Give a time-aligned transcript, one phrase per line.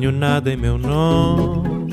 [0.00, 1.90] Nada em meu nome,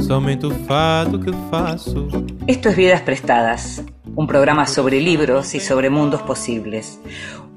[0.00, 2.06] somente o fado que faço.
[2.46, 3.84] Esto es Vidas Prestadas,
[4.14, 7.00] un programa sobre libros y sobre mundos posibles.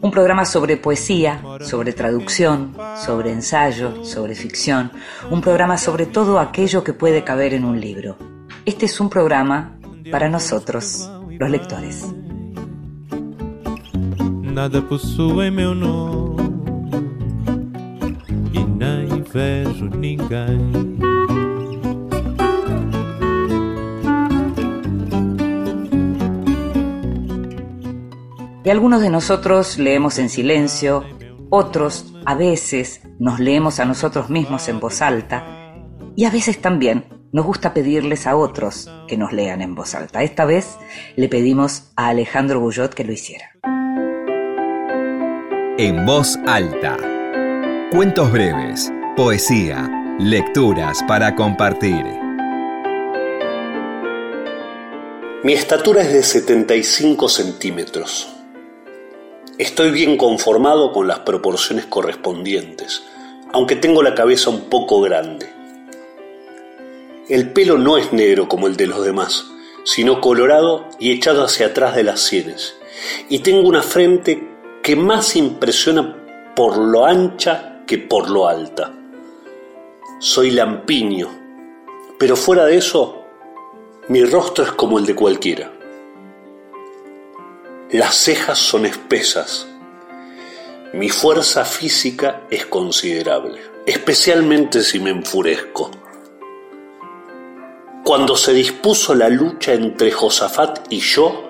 [0.01, 2.73] Un programa sobre poesía, sobre traducción,
[3.05, 4.91] sobre ensayo, sobre ficción.
[5.29, 8.17] Un programa sobre todo aquello que puede caber en un libro.
[8.65, 9.77] Este es un programa
[10.11, 11.07] para nosotros,
[11.39, 12.11] los lectores.
[14.41, 16.40] Nada possui em meu nome
[19.33, 20.99] vejo ninguém.
[28.63, 31.03] Y algunos de nosotros leemos en silencio,
[31.49, 35.43] otros a veces nos leemos a nosotros mismos en voz alta
[36.15, 40.21] y a veces también nos gusta pedirles a otros que nos lean en voz alta.
[40.21, 40.77] Esta vez
[41.15, 43.51] le pedimos a Alejandro Bullot que lo hiciera.
[45.77, 46.97] En voz alta.
[47.91, 52.05] Cuentos breves, poesía, lecturas para compartir.
[55.43, 58.29] Mi estatura es de 75 centímetros.
[59.57, 63.03] Estoy bien conformado con las proporciones correspondientes,
[63.51, 65.51] aunque tengo la cabeza un poco grande.
[67.27, 69.45] El pelo no es negro como el de los demás,
[69.83, 72.75] sino colorado y echado hacia atrás de las sienes.
[73.27, 74.41] Y tengo una frente
[74.81, 76.15] que más impresiona
[76.55, 78.93] por lo ancha que por lo alta.
[80.23, 81.29] Soy lampiño,
[82.19, 83.23] pero fuera de eso,
[84.07, 85.73] mi rostro es como el de cualquiera.
[87.89, 89.67] Las cejas son espesas.
[90.93, 95.89] Mi fuerza física es considerable, especialmente si me enfurezco.
[98.03, 101.49] Cuando se dispuso la lucha entre Josafat y yo,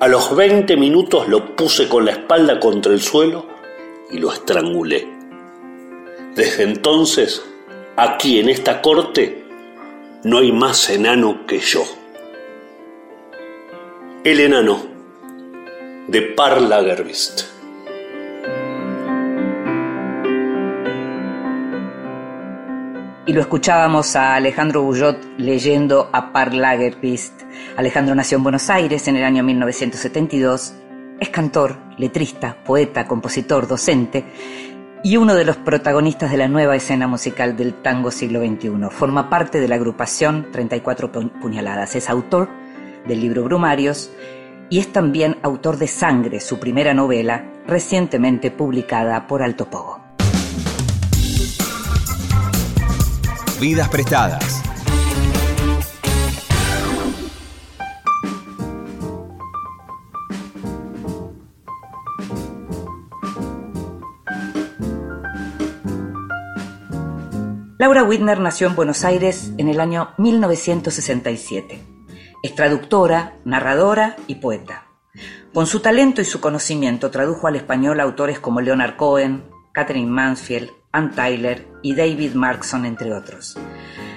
[0.00, 3.46] a los 20 minutos lo puse con la espalda contra el suelo
[4.10, 5.06] y lo estrangulé.
[6.34, 7.42] Desde entonces,
[7.96, 9.44] aquí en esta corte,
[10.24, 11.82] no hay más enano que yo.
[14.22, 14.82] El enano
[16.08, 17.42] de Parla Gerbist.
[23.28, 27.42] Y lo escuchábamos a Alejandro Bullot leyendo a Par Lagerpist.
[27.76, 30.74] Alejandro nació en Buenos Aires en el año 1972.
[31.18, 34.24] Es cantor, letrista, poeta, compositor, docente
[35.06, 38.90] y uno de los protagonistas de la nueva escena musical del tango siglo XXI.
[38.90, 41.94] Forma parte de la agrupación 34 Puñaladas.
[41.94, 42.48] Es autor
[43.06, 44.10] del libro Brumarios
[44.68, 50.00] y es también autor de Sangre, su primera novela, recientemente publicada por Alto Pogo.
[53.60, 54.65] Vidas prestadas.
[67.78, 71.78] Laura Whitner nació en Buenos Aires en el año 1967.
[72.42, 74.86] Es traductora, narradora y poeta.
[75.52, 80.70] Con su talento y su conocimiento tradujo al español autores como Leonard Cohen, Catherine Mansfield,
[80.90, 83.58] Ann Tyler y David Markson, entre otros.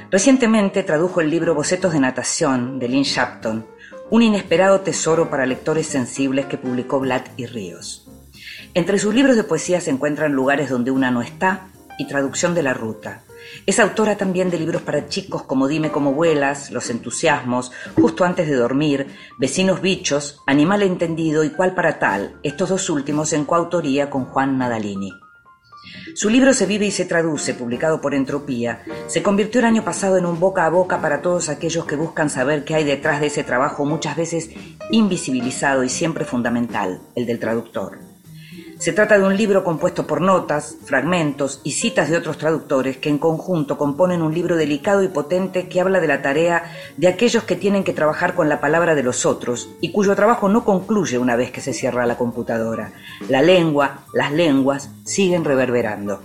[0.09, 3.67] Recientemente tradujo el libro Bocetos de Natación de Lynn Shapton,
[4.09, 8.09] un inesperado tesoro para lectores sensibles que publicó Blatt y Ríos.
[8.73, 11.67] Entre sus libros de poesía se encuentran Lugares donde una no está
[11.99, 13.23] y Traducción de la Ruta,
[13.65, 18.47] es autora también de libros para chicos como Dime cómo vuelas, Los entusiasmos, Justo antes
[18.47, 24.09] de dormir, Vecinos bichos, Animal entendido y Cuál para tal, estos dos últimos en coautoría
[24.09, 25.11] con Juan Nadalini.
[26.13, 30.17] Su libro Se vive y se traduce, publicado por Entropía, se convirtió el año pasado
[30.17, 33.27] en un boca a boca para todos aquellos que buscan saber qué hay detrás de
[33.27, 34.49] ese trabajo muchas veces
[34.91, 38.08] invisibilizado y siempre fundamental, el del traductor.
[38.79, 43.09] Se trata de un libro compuesto por notas, fragmentos y citas de otros traductores que
[43.09, 46.63] en conjunto componen un libro delicado y potente que habla de la tarea
[46.95, 50.47] de aquellos que tienen que trabajar con la palabra de los otros y cuyo trabajo
[50.47, 52.93] no concluye una vez que se cierra la computadora.
[53.27, 56.21] La lengua, las lenguas siguen reverberando.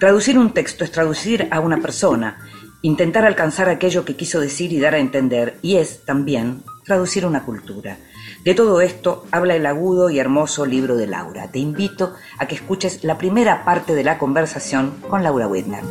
[0.00, 2.38] Traducir un texto es traducir a una persona,
[2.80, 7.44] intentar alcanzar aquello que quiso decir y dar a entender, y es también traducir una
[7.44, 7.98] cultura.
[8.44, 11.52] De todo esto habla el agudo y hermoso libro de Laura.
[11.52, 15.84] Te invito a que escuches la primera parte de la conversación con Laura Whitner.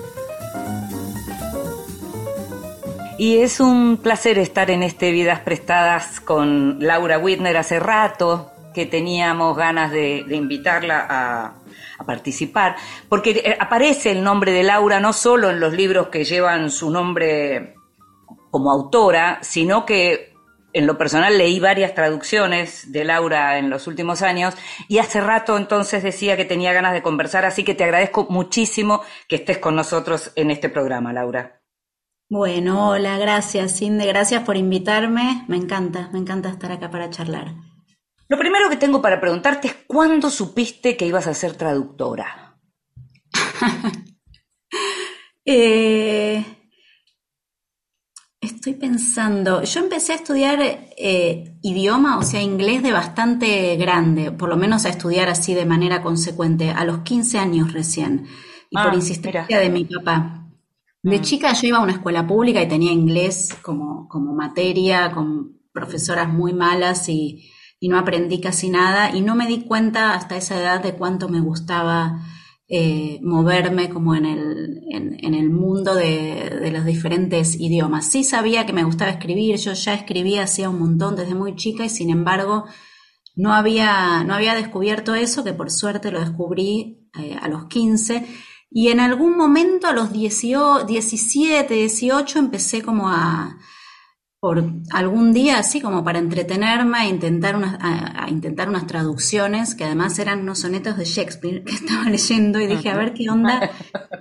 [3.17, 8.85] Y es un placer estar en este Vidas Prestadas con Laura Whitner hace rato que
[8.85, 11.53] teníamos ganas de, invitarla a,
[12.05, 12.75] participar,
[13.07, 17.75] porque aparece el nombre de Laura no solo en los libros que llevan su nombre
[18.49, 20.30] como autora, sino que
[20.73, 24.53] en lo personal leí varias traducciones de Laura en los últimos años
[24.87, 29.01] y hace rato entonces decía que tenía ganas de conversar, así que te agradezco muchísimo
[29.27, 31.61] que estés con nosotros en este programa, Laura.
[32.29, 35.43] Bueno, hola, gracias, Cindy, gracias por invitarme.
[35.49, 37.53] Me encanta, me encanta estar acá para charlar.
[38.29, 42.57] Lo primero que tengo para preguntarte es ¿cuándo supiste que ibas a ser traductora?
[45.45, 46.60] eh,
[48.61, 54.49] Estoy pensando, yo empecé a estudiar eh, idioma, o sea, inglés de bastante grande, por
[54.49, 58.27] lo menos a estudiar así de manera consecuente, a los 15 años recién,
[58.69, 60.47] y por ah, insistencia de mi papá.
[61.01, 61.21] De mm.
[61.23, 66.31] chica yo iba a una escuela pública y tenía inglés como, como materia, con profesoras
[66.31, 67.49] muy malas y,
[67.79, 71.29] y no aprendí casi nada, y no me di cuenta hasta esa edad de cuánto
[71.29, 72.21] me gustaba
[72.73, 78.09] eh, moverme como en el, en, el mundo de, los diferentes idiomas.
[78.09, 81.83] Sí sabía que me gustaba escribir, yo ya escribía hacía un montón desde muy chica
[81.83, 82.63] y sin embargo
[83.35, 88.25] no había, no había descubierto eso, que por suerte lo descubrí eh, a los 15.
[88.69, 93.57] Y en algún momento a los 18, 17, 18 empecé como a,
[94.41, 97.77] por algún día, así como para entretenerme a intentar, unas,
[98.27, 102.89] intentar unas traducciones, que además eran unos sonetos de Shakespeare que estaba leyendo y dije,
[102.89, 103.69] a ver qué onda.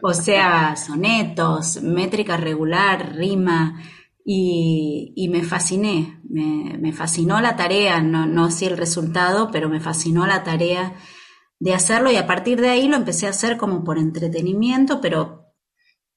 [0.02, 3.82] O sea, sonetos, métrica regular, rima,
[4.22, 9.70] y, y me fasciné, me, me, fascinó la tarea, no, no así el resultado, pero
[9.70, 10.96] me fascinó la tarea
[11.58, 15.46] de hacerlo y a partir de ahí lo empecé a hacer como por entretenimiento, pero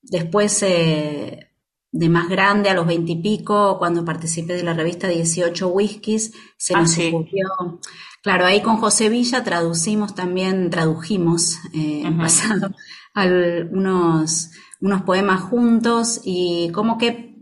[0.02, 0.62] después...
[0.62, 1.53] Eh,
[1.94, 6.82] de más grande, a los veintipico, cuando participé de la revista 18 Whiskies, se ah,
[6.82, 7.80] nos ocurrió.
[8.24, 12.72] Claro, ahí con José Villa traducimos también, tradujimos eh, pasado
[13.72, 14.50] unos,
[14.82, 17.36] unos poemas juntos y como que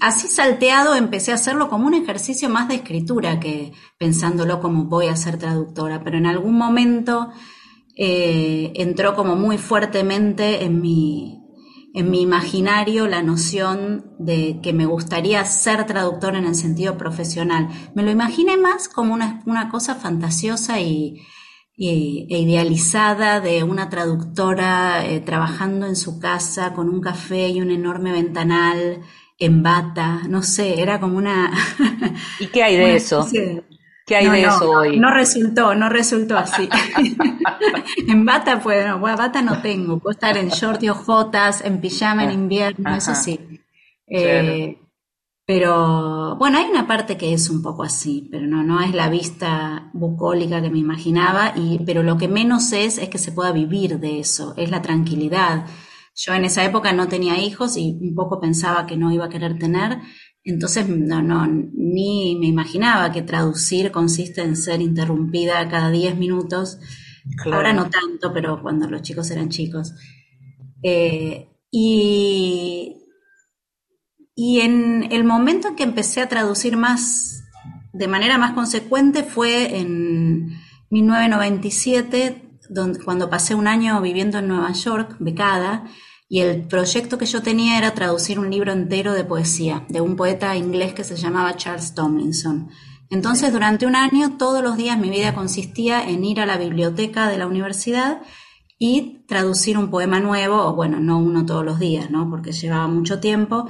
[0.00, 5.06] así salteado empecé a hacerlo como un ejercicio más de escritura que pensándolo como voy
[5.06, 7.30] a ser traductora, pero en algún momento
[7.96, 11.37] eh, entró como muy fuertemente en mi,
[11.98, 17.70] en mi imaginario la noción de que me gustaría ser traductor en el sentido profesional.
[17.96, 21.26] Me lo imaginé más como una, cosa fantasiosa y,
[21.76, 27.72] e idealizada de una traductora eh, trabajando en su casa con un café y un
[27.72, 29.00] enorme ventanal
[29.36, 31.50] en bata, no sé, era como una...
[32.38, 33.26] ¿Y qué hay de eso?
[34.08, 34.98] ¿Qué hay de eso hoy?
[34.98, 36.66] No resultó, no resultó así.
[38.08, 39.98] en bata, pues, no, bata no tengo.
[39.98, 43.38] Puedo estar en short y ojotas, en pijama en invierno, eso sí.
[44.06, 44.78] Eh,
[45.46, 49.10] pero bueno, hay una parte que es un poco así, pero no, no es la
[49.10, 53.52] vista bucólica que me imaginaba, y, pero lo que menos es es que se pueda
[53.52, 55.66] vivir de eso, es la tranquilidad.
[56.14, 59.28] Yo en esa época no tenía hijos y un poco pensaba que no iba a
[59.28, 60.00] querer tener,
[60.50, 66.78] entonces, no, no, ni me imaginaba que traducir consiste en ser interrumpida cada 10 minutos.
[67.52, 69.94] Ahora no tanto, pero cuando los chicos eran chicos.
[70.82, 72.96] Eh, y,
[74.34, 77.44] y en el momento en que empecé a traducir más,
[77.92, 80.56] de manera más consecuente, fue en
[80.88, 85.84] 1997, donde, cuando pasé un año viviendo en Nueva York, becada,
[86.28, 90.16] y el proyecto que yo tenía era traducir un libro entero de poesía de un
[90.16, 92.68] poeta inglés que se llamaba Charles Tomlinson.
[93.10, 97.28] Entonces, durante un año, todos los días mi vida consistía en ir a la biblioteca
[97.28, 98.20] de la universidad
[98.78, 102.28] y traducir un poema nuevo, o bueno, no uno todos los días, ¿no?
[102.28, 103.68] Porque llevaba mucho tiempo.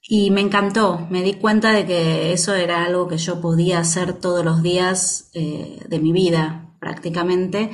[0.00, 4.14] Y me encantó, me di cuenta de que eso era algo que yo podía hacer
[4.14, 7.70] todos los días eh, de mi vida, prácticamente.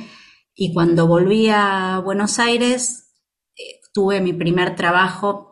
[0.53, 3.08] Y cuando volví a Buenos Aires,
[3.99, 5.51] tuve mi primer trabajo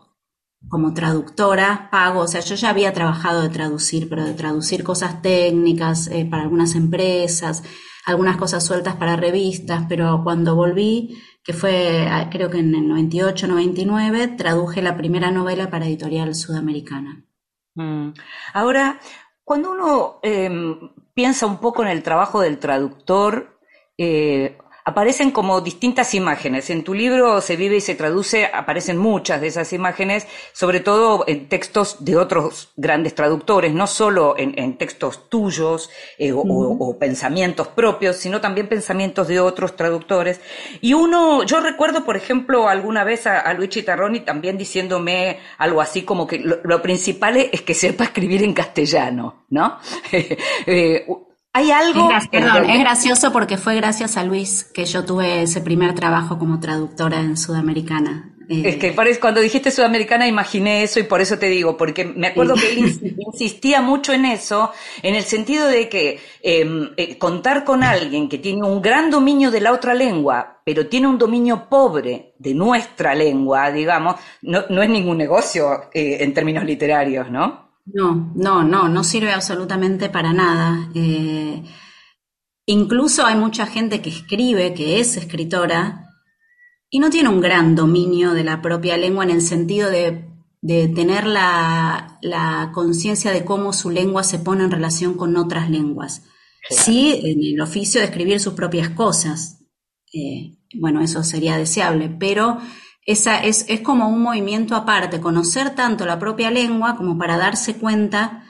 [0.70, 5.22] como traductora, pago, o sea, yo ya había trabajado de traducir, pero de traducir cosas
[5.22, 7.62] técnicas eh, para algunas empresas,
[8.06, 12.88] algunas cosas sueltas para revistas, pero cuando volví, que fue ah, creo que en el
[12.88, 17.26] 98, 99, traduje la primera novela para editorial sudamericana.
[17.76, 18.14] Mm.
[18.54, 19.02] Ahora,
[19.44, 20.80] cuando uno em,
[21.14, 23.60] piensa un poco en el trabajo del traductor,
[23.98, 26.70] eh, aparecen como distintas imágenes.
[26.70, 31.26] En tu libro Se vive y se traduce, aparecen muchas de esas imágenes, sobre todo
[31.28, 38.16] en textos de otros grandes traductores, no solo en, textos tuyos eh, o, pensamientos propios,
[38.16, 40.40] sino también pensamientos de otros traductores.
[40.80, 46.04] Y uno, yo recuerdo, por ejemplo, alguna vez a, Luigi Tarroni también diciéndome algo así
[46.04, 49.80] como que lo, principal es que sepa escribir en castellano, ¿no?
[50.66, 51.06] Eh,
[51.58, 52.12] hay algo.
[52.12, 56.38] Es, perdón, es gracioso porque fue gracias a Luis que yo tuve ese primer trabajo
[56.38, 58.34] como traductora en Sudamericana.
[58.50, 62.28] Es que parece, cuando dijiste sudamericana imaginé eso y por eso te digo, porque me
[62.28, 64.72] acuerdo que él insistía mucho en eso,
[65.02, 69.52] en el sentido de que em, eh, contar con alguien que tiene un gran dominio
[69.52, 74.82] de la otra lengua, pero tiene un dominio pobre de nuestra lengua, digamos, no, no
[74.82, 77.67] es ningún negocio eh, en términos literarios, ¿no?
[77.94, 80.90] No, no, no, no sirve absolutamente para nada.
[80.94, 81.64] Eh,
[82.66, 86.08] incluso hay mucha gente que escribe, que es escritora,
[86.90, 90.26] y no tiene un gran dominio de la propia lengua en el sentido de,
[90.62, 96.24] tener la, conciencia de cómo su lengua se pone en relación con otras lenguas.
[96.70, 99.66] Sí, en el oficio de escribir sus propias cosas.
[100.14, 102.58] Eh, bueno, eso sería deseable, pero
[103.08, 107.76] esa es, es como un movimiento aparte, conocer tanto la propia lengua como para darse
[107.78, 108.44] cuenta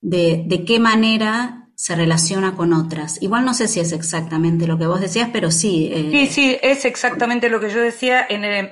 [0.00, 3.22] de, de qué manera se relaciona con otras.
[3.22, 5.90] Igual no sé si es exactamente lo que vos decías, pero sí.
[5.92, 8.70] Eh, sí, sí, es exactamente lo que yo decía en el,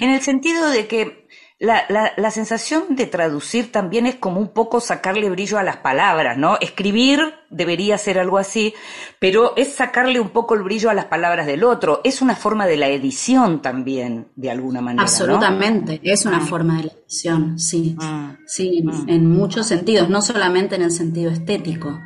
[0.00, 1.28] en el sentido de que
[1.60, 5.76] la, la, la, sensación de traducir también es como un poco sacarle brillo a las
[5.76, 6.56] palabras, ¿no?
[6.58, 8.72] Escribir debería ser algo así,
[9.18, 12.00] pero es sacarle un poco el brillo a las palabras del otro.
[12.02, 15.02] Es una forma de la edición también, de alguna manera.
[15.02, 16.46] Absolutamente, es una mm.
[16.46, 17.94] forma de la edición, sí.
[18.00, 18.38] Mm.
[18.46, 19.10] Sí, mm.
[19.10, 22.00] en muchos sentidos, no solamente en el sentido estético.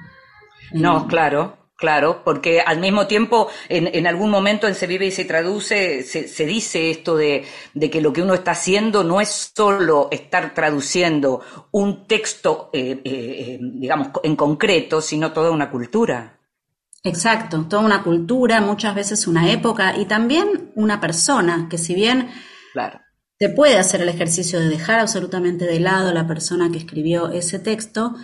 [0.72, 5.10] No, claro, Claro, porque al mismo tiempo, en, en, algún momento en Se vive y
[5.10, 9.20] se traduce, se, se dice esto de, de, que lo que uno está haciendo no
[9.20, 11.40] es solo estar traduciendo
[11.72, 16.38] un texto, eh, eh, eh, digamos, en concreto, sino toda una cultura.
[17.02, 22.30] Exacto, toda una cultura, muchas veces una época y también una persona, que si bien
[22.72, 23.00] claro.
[23.38, 27.58] se puede hacer el ejercicio de dejar absolutamente de lado la persona que escribió ese
[27.58, 28.14] texto,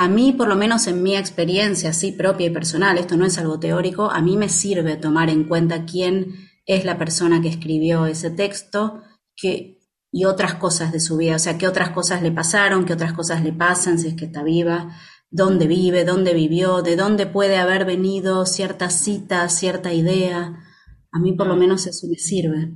[0.00, 3.36] a mí, por lo menos en mi experiencia así propia y personal, esto no es
[3.36, 8.06] algo teórico, a mí me sirve tomar en cuenta quién es la persona que escribió
[8.06, 9.02] ese texto
[9.42, 13.12] y otras cosas de su vida, o sea, qué otras cosas le pasaron, qué otras
[13.12, 14.96] cosas le pasan si es que está viva,
[15.30, 20.64] dónde vive, dónde vivió, de dónde puede haber venido cierta cita, cierta idea.
[21.12, 22.72] A mí por lo menos eso me sirve.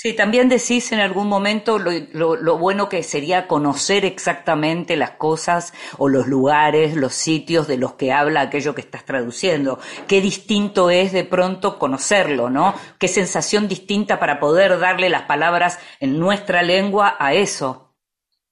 [0.00, 6.08] Sí, también decís en algún momento lo, bueno que sería conocer exactamente las cosas o
[6.08, 9.80] los lugares, los sitios de los que habla aquello que estás traduciendo.
[10.06, 12.76] Qué distinto es de pronto conocerlo, ¿no?
[13.00, 17.96] Qué sensación distinta para poder darle las palabras en nuestra lengua a eso.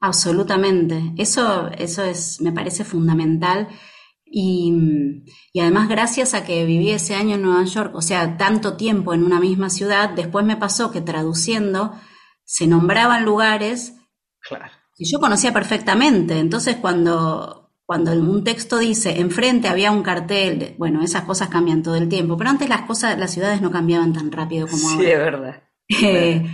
[0.00, 1.00] Absolutamente.
[1.16, 3.68] Eso, eso es, me parece fundamental
[4.28, 5.22] y,
[5.58, 9.22] además, gracias a que viví ese año en Nueva York, o sea, tanto tiempo en
[9.22, 11.92] una misma ciudad, después me pasó que traduciendo
[12.44, 13.94] se nombraban lugares
[14.96, 16.38] que yo conocía perfectamente.
[16.38, 21.96] Entonces, cuando, cuando un texto dice enfrente había un cartel, bueno, esas cosas cambian todo
[21.96, 25.02] el tiempo, pero antes las cosas, las ciudades no cambiaban tan rápido como ahora.
[25.02, 25.62] Sí, es verdad.
[25.88, 26.44] Eh,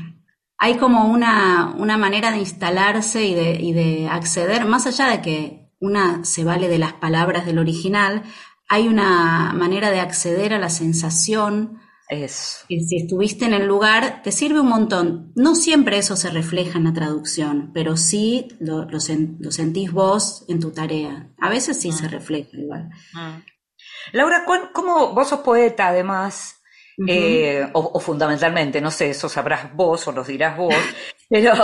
[0.59, 5.23] hay como una, una manera de instalarse y de, y de acceder, más allá de
[5.23, 8.23] que una se vale de las palabras del original,
[8.69, 11.81] hay una manera de acceder a la sensación.
[12.09, 12.65] Es.
[12.69, 15.33] Que si estuviste en el lugar, te sirve un montón.
[15.35, 20.71] No siempre eso se refleja en la traducción, pero sí lo, sentís vos en tu
[20.71, 21.33] tarea.
[21.39, 22.11] A veces sí se mm.
[22.11, 22.91] refleja igual.
[23.13, 23.43] Mm.
[24.13, 26.62] Laura, ¿cómo vos sos poeta además?
[27.07, 30.75] Eh, o, fundamentalmente, no sé, eso sabrás vos o los dirás vos,
[31.29, 31.55] pero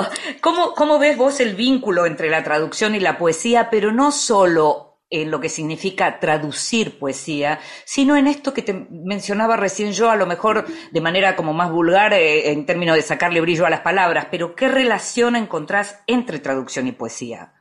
[0.40, 4.88] ¿cómo, ¿cómo ves vos el vínculo entre la traducción y la poesía, pero no solo
[5.10, 10.16] en lo que significa traducir poesía, sino en esto que te mencionaba recién yo, a
[10.16, 13.80] lo mejor de manera como más vulgar eh, en términos de sacarle brillo a las
[13.80, 17.57] palabras, pero ¿qué relación encontrás entre traducción y poesía?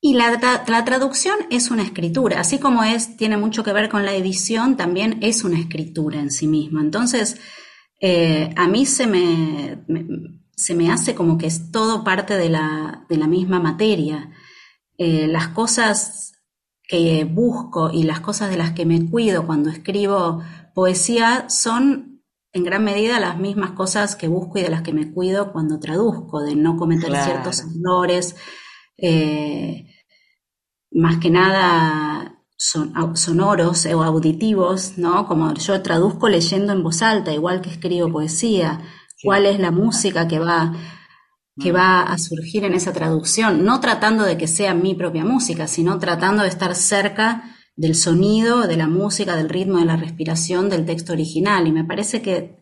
[0.00, 4.14] Y la, traducción es una escritura, así como es, tiene mucho que ver con la
[4.14, 6.80] edición, también es una escritura en sí misma.
[6.80, 7.40] Entonces,
[8.00, 9.84] eh, a mí se me,
[10.54, 14.30] se me hace como que es todo parte de la, de la misma materia.
[14.98, 16.32] Eh, las cosas
[16.88, 20.42] que busco y las cosas de las que me cuido cuando escribo
[20.74, 22.22] poesía son
[22.52, 25.78] en gran medida las mismas cosas que busco y de las que me cuido cuando
[25.78, 28.36] traduzco, de no cometer ciertos errores,
[28.98, 29.86] eh,
[30.90, 35.26] más que nada son, sonoros o auditivos, ¿no?
[35.26, 38.80] Como yo traduzco leyendo en voz alta, igual que escribo poesía,
[39.22, 40.74] cuál es la música que va,
[41.60, 41.76] que mm.
[41.76, 45.98] va a surgir en esa traducción, no tratando de que sea mi propia música, sino
[45.98, 50.86] tratando de estar cerca del sonido, de la música, del ritmo, de la respiración del
[50.86, 51.66] texto original.
[51.66, 52.58] Y me parece que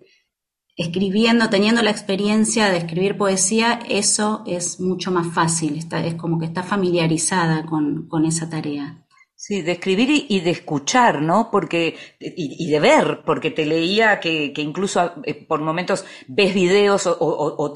[0.76, 6.38] escribiendo, teniendo la experiencia de escribir poesía, eso es mucho más fácil, está, es como
[6.38, 9.00] que está familiarizada con, esa tarea.
[9.37, 11.50] Sí, de escribir y, de escuchar, ¿no?
[11.50, 17.73] Porque, y, de ver, porque te leía que, incluso eh, por momentos ves videos o,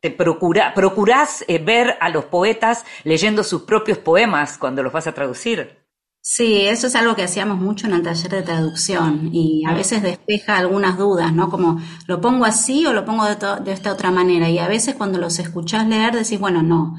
[0.00, 5.14] te, procurás eh, ver a los poetas leyendo sus propios poemas cuando los vas a
[5.14, 5.83] traducir.
[6.26, 10.02] Sí, eso es algo que hacíamos mucho en el taller de traducción y a veces
[10.02, 11.50] despeja algunas dudas, ¿no?
[11.50, 14.94] Como lo pongo así o lo pongo de, de esta otra manera y a veces
[14.94, 16.94] cuando los escuchás leer decís, bueno, no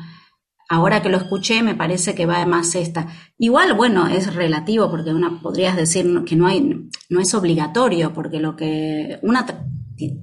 [0.68, 3.08] Ahora que lo escuché, me parece que va más esta.
[3.38, 8.40] Igual, bueno, es relativo, porque una podrías decir que no hay, no es obligatorio, porque
[8.40, 9.46] lo que una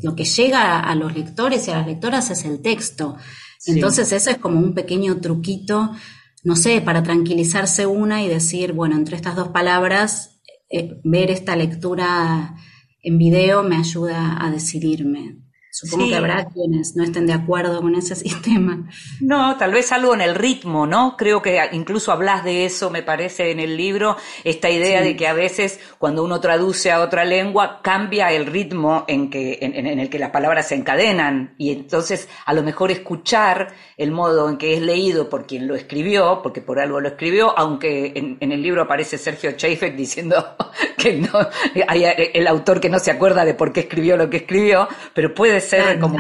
[0.03, 3.17] lo que llega a los lectores y a las lectoras es el texto.
[3.67, 5.93] Entonces, eso es como un pequeño truquito,
[6.43, 11.55] no sé, para tranquilizarse una y decir, bueno, entre estas dos palabras, eh, ver esta
[11.55, 12.57] lectura
[13.03, 15.42] en video me ayuda a decidirme.
[15.75, 18.87] Supongo que habrá quienes no estén de acuerdo con ese sistema.
[19.23, 21.17] No, tal vez algo en el ritmo, ¿no?
[21.17, 25.27] Creo que incluso hablas de eso, me parece, en el libro, esta idea de que
[25.27, 30.11] a veces cuando uno traduce a otra lengua cambia el ritmo en, que, en, el
[30.11, 34.75] que las palabras se encadenan y entonces a lo mejor escuchar el modo en que
[34.75, 38.83] es leído por quien lo escribió, porque por algo lo escribió, aunque en, el libro
[38.83, 40.55] aparece Sergio Cheifek diciendo
[40.99, 41.31] que no,
[41.89, 45.33] hay el autor que no se acuerda de por qué escribió lo que escribió, pero
[45.33, 46.19] puede ser como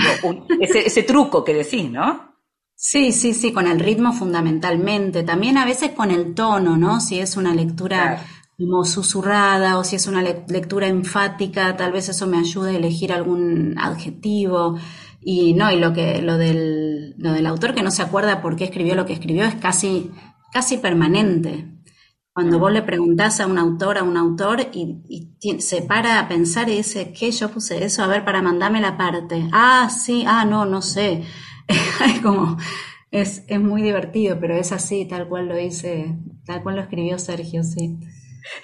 [0.61, 2.33] ese, truco que decís, ¿no?
[2.75, 5.23] Sí, sí, sí, con el ritmo fundamentalmente.
[5.23, 7.01] También a veces con el tono, ¿no?
[7.01, 8.25] Si es una lectura
[8.59, 13.13] como susurrada o si es una lectura enfática, tal vez eso me ayude a elegir
[13.13, 14.79] algún adjetivo.
[15.21, 18.57] Y no, y lo que, lo del, lo del autor que no se acuerda por
[18.57, 20.11] qué escribió lo que escribió es casi,
[20.53, 21.72] casi permanente.
[22.35, 26.69] Cuando vos le preguntás a un autor, a un autor, y, se para a pensar
[26.71, 27.31] y dice, ¿qué?
[27.31, 29.49] Yo puse eso, a ver, para mandarme la parte.
[29.53, 31.25] Ah, sí, ah, no, no sé.
[31.69, 32.57] es como,
[33.11, 37.19] es, es muy divertido, pero es así, tal cual lo dice, tal cual lo escribió
[37.19, 37.99] Sergio, sí.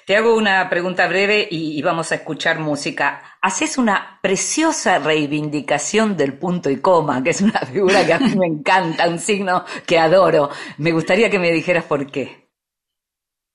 [0.05, 3.21] Te hago una pregunta breve y, vamos a escuchar música.
[3.41, 8.35] Haces una preciosa reivindicación del punto y coma, que es una figura que a mí
[8.35, 10.49] me encanta, un signo que adoro.
[10.77, 12.48] Me gustaría que me dijeras por qué.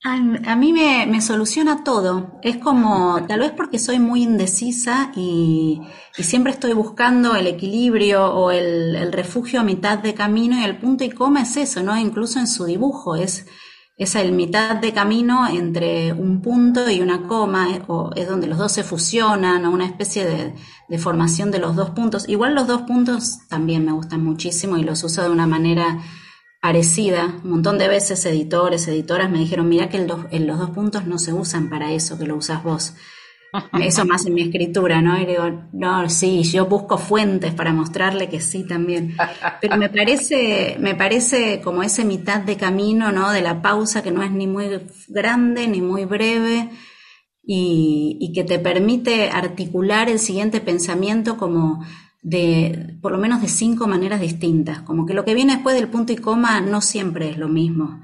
[0.06, 2.38] A, mí me, soluciona todo.
[2.42, 5.80] Es como, tal vez porque soy muy indecisa y,
[6.12, 11.04] siempre estoy buscando el equilibrio o el, refugio a mitad de camino y el punto
[11.04, 11.96] y coma es eso, ¿no?
[11.96, 13.46] Incluso en su dibujo es,
[13.96, 18.46] es el mitad de camino entre un punto y una coma, es, o es donde
[18.46, 20.54] los dos se fusionan o una especie de,
[20.86, 22.28] de formación de los dos puntos.
[22.28, 26.02] Igual los dos puntos también me gustan muchísimo y los uso de una manera
[26.64, 27.40] parecida.
[27.44, 31.30] Un montón de veces editores, editoras me dijeron, mira que los dos puntos no se
[31.30, 32.94] usan para eso, que lo usas vos.
[33.82, 35.20] Eso más en mi escritura, ¿no?
[35.20, 39.14] Y digo, no, sí, yo busco fuentes para mostrarle que sí también.
[39.60, 43.30] Pero me parece, me parece como ese mitad de camino, ¿no?
[43.30, 44.70] De la pausa que no es ni muy
[45.08, 46.70] grande ni muy breve
[47.42, 51.84] y, y que te permite articular el siguiente pensamiento como
[52.24, 55.88] de por lo menos de cinco maneras distintas, como que lo que viene después del
[55.88, 58.00] punto y coma no siempre es lo mismo.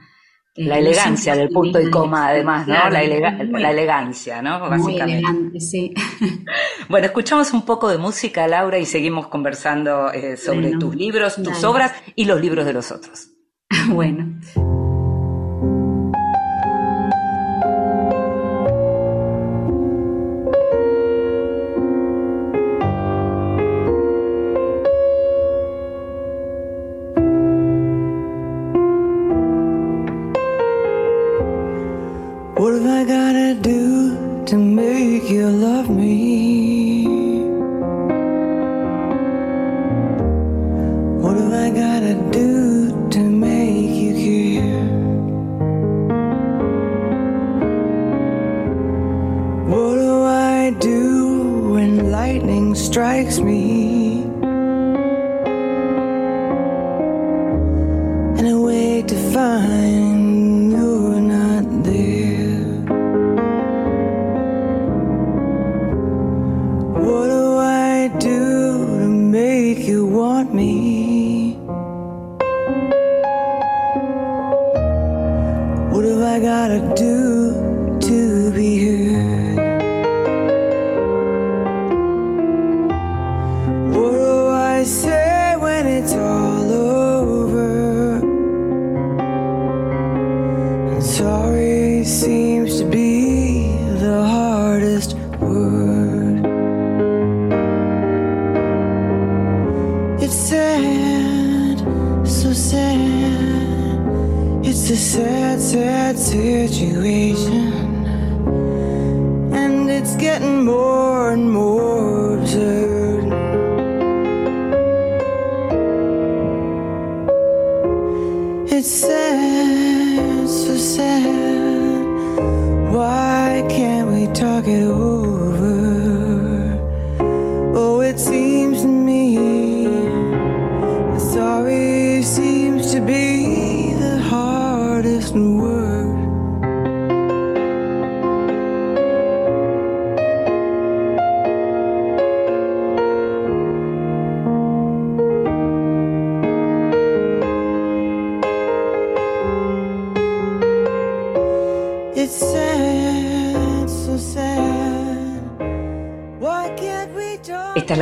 [0.54, 2.90] Eh, la elegancia del punto y coma, además, ¿no?
[2.90, 4.60] la, elegancia, ¿no?
[4.60, 5.58] Básicamente.
[5.58, 5.94] sí.
[6.88, 11.64] bueno, escuchamos un poco de música, Laura, y seguimos conversando eh, sobre tus libros, tus
[11.64, 13.30] obras y los libros de los otros.
[13.88, 14.38] bueno.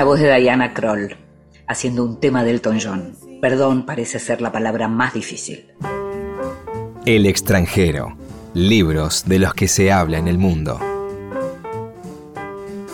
[0.09, 1.15] Voz de Diana Kroll,
[1.67, 3.15] haciendo un tema de Elton John.
[3.43, 5.71] Perdón parece ser la palabra más difícil.
[7.05, 8.17] El extranjero.
[8.55, 10.81] Libros de los que se habla en el mundo.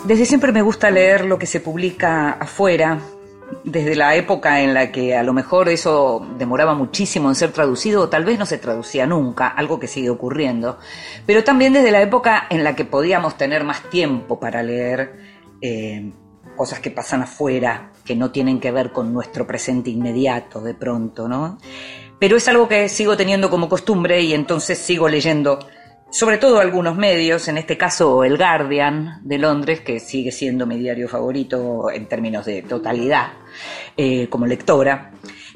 [0.03, 2.99] Desde siempre me gusta leer lo que se publica afuera,
[3.63, 8.01] desde la época en la que a lo mejor eso demoraba muchísimo en ser traducido
[8.01, 10.79] o tal vez no se traducía nunca, algo que sigue ocurriendo,
[11.25, 15.15] pero también desde la época en la que podíamos tener más tiempo para leer
[15.61, 16.11] eh,
[16.55, 21.27] cosas que pasan afuera, que no tienen que ver con nuestro presente inmediato de pronto,
[21.27, 21.57] ¿no?
[22.19, 25.59] Pero es algo que sigo teniendo como costumbre y entonces sigo leyendo
[26.09, 30.77] sobre todo algunos medios, en este caso el Guardian de Londres, que sigue siendo mi
[30.77, 33.33] diario favorito en términos de totalidad
[33.97, 35.11] eh, como lectora,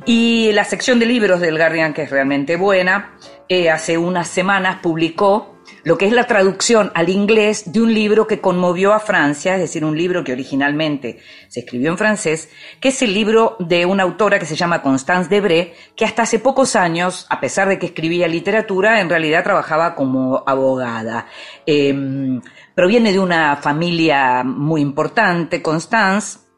[0.06, 3.14] y la sección de libros del Guardian, que es realmente buena,
[3.48, 5.59] eh, hace unas semanas publicó
[5.90, 9.62] lo que es la traducción al inglés de un libro que conmovió a Francia, es
[9.62, 12.48] decir, un libro que originalmente se escribió en francés,
[12.80, 16.38] que es el libro de una autora que se llama Constance Debré, que hasta hace
[16.38, 21.26] pocos años, a pesar de que escribía literatura, en realidad trabajaba como abogada.
[21.66, 22.40] Eh,
[22.76, 26.49] proviene de una familia muy importante, Constance,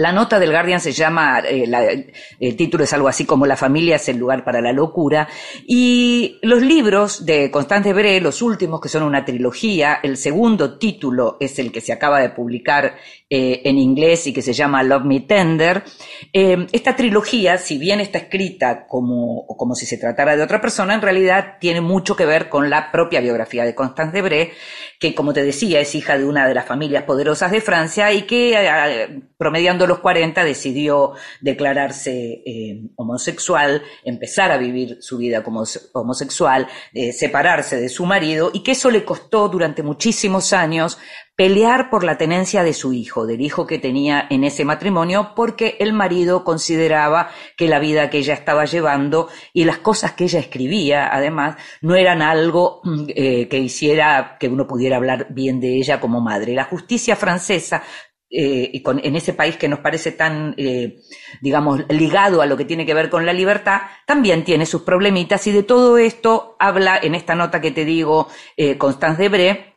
[0.00, 2.10] la nota del Guardian se llama, eh,
[2.40, 5.28] el título es algo así como La familia es el lugar para la locura.
[5.66, 11.36] Y los libros de Constance Bré, los últimos que son una trilogía, el segundo título
[11.38, 12.96] es el que se acaba de publicar
[13.28, 15.84] eh, en inglés y que se llama Love Me Tender.
[16.32, 20.94] Eh, esta trilogía, si bien está escrita como, como si se tratara de otra persona,
[20.94, 24.52] en realidad tiene mucho que ver con la propia biografía de Constance Debré,
[24.98, 28.22] que como te decía es hija de una de las familias poderosas de Francia y
[28.22, 36.68] que promediando los 40 decidió declararse eh, homosexual, empezar a vivir su vida como homosexual,
[36.94, 40.96] eh, separarse de su marido y que eso le costó durante muchísimos años
[41.40, 45.76] pelear por la tenencia de su hijo, del hijo que tenía en ese matrimonio, porque
[45.80, 50.38] el marido consideraba que la vida que ella estaba llevando y las cosas que ella
[50.38, 55.98] escribía, además, no eran algo eh, que hiciera que uno pudiera hablar bien de ella
[55.98, 56.52] como madre.
[56.52, 57.82] La justicia francesa
[58.30, 61.00] eh, y en ese país que nos parece tan, eh,
[61.40, 65.46] digamos, ligado a lo que tiene que ver con la libertad, también tiene sus problemitas
[65.48, 69.74] y de todo esto habla en esta nota que te digo eh, Constance Debré,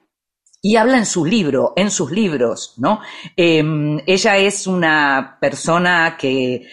[0.65, 3.01] y habla en su libro, en sus libros, ¿no?
[3.35, 6.65] Ella es una persona que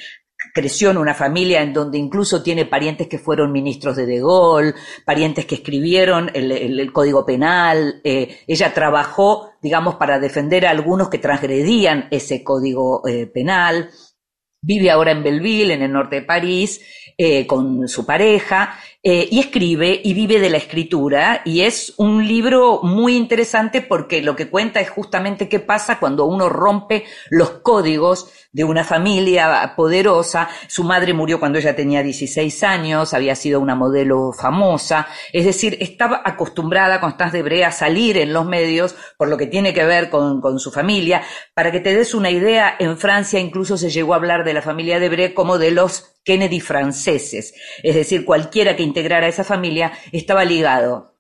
[0.53, 4.75] creció en una familia en donde incluso tiene parientes que fueron ministros de De Gaulle,
[5.05, 8.01] parientes que escribieron el, Código Penal.
[8.05, 13.91] Eh, ella trabajó, digamos, para defender a algunos que transgredían ese Código eh, Penal.
[14.63, 16.81] Vive ahora en Belleville, en el norte de París,
[17.17, 22.29] eh, con su pareja, eh, y escribe y vive de la escritura, y es un
[22.29, 27.51] libro muy interesante porque lo que cuenta es justamente qué pasa cuando uno rompe los
[27.63, 30.49] códigos de una familia poderosa.
[30.69, 35.79] Su madre murió cuando ella tenía 16 años, había sido una modelo famosa, es decir,
[35.81, 39.85] estaba acostumbrada Constance de Brea a salir en los medios por lo que tiene que
[39.85, 41.23] ver con, su familia.
[41.55, 44.63] Para que te des una idea, en Francia incluso se llegó a hablar de la
[44.63, 49.93] familia de Brea como de los Kennedy franceses, es decir, cualquiera que integrara esa familia
[50.13, 51.19] estaba ligado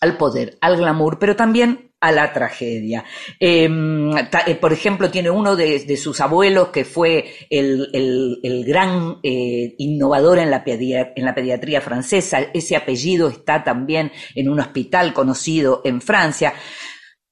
[0.00, 3.02] al poder, al glamour, pero también a la tragedia.
[3.40, 3.66] Eh,
[4.60, 10.62] por ejemplo, tiene uno de, sus abuelos que fue el, gran eh, innovador en la,
[10.62, 12.40] pediatría francesa.
[12.52, 16.52] Ese apellido está también en un hospital conocido en Francia.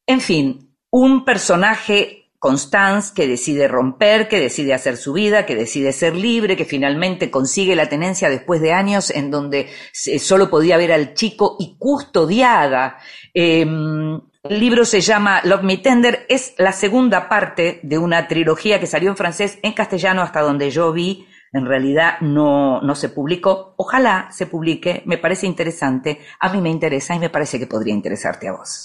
[0.06, 5.92] En fin, un personaje Constance, que decide romper, que decide hacer su vida, que decide
[5.92, 10.90] ser libre, que finalmente consigue la tenencia después de años en donde solo podía ver
[10.90, 12.98] al chico y custodiada.
[13.32, 18.80] Eh, el libro se llama Love Me Tender, es la segunda parte de una trilogía
[18.80, 23.08] que salió en francés, en castellano, hasta donde yo vi, en realidad no, no se
[23.08, 23.74] publicó.
[23.76, 27.94] Ojalá se publique, me parece interesante, a mí me interesa y me parece que podría
[27.94, 28.84] interesarte a vos.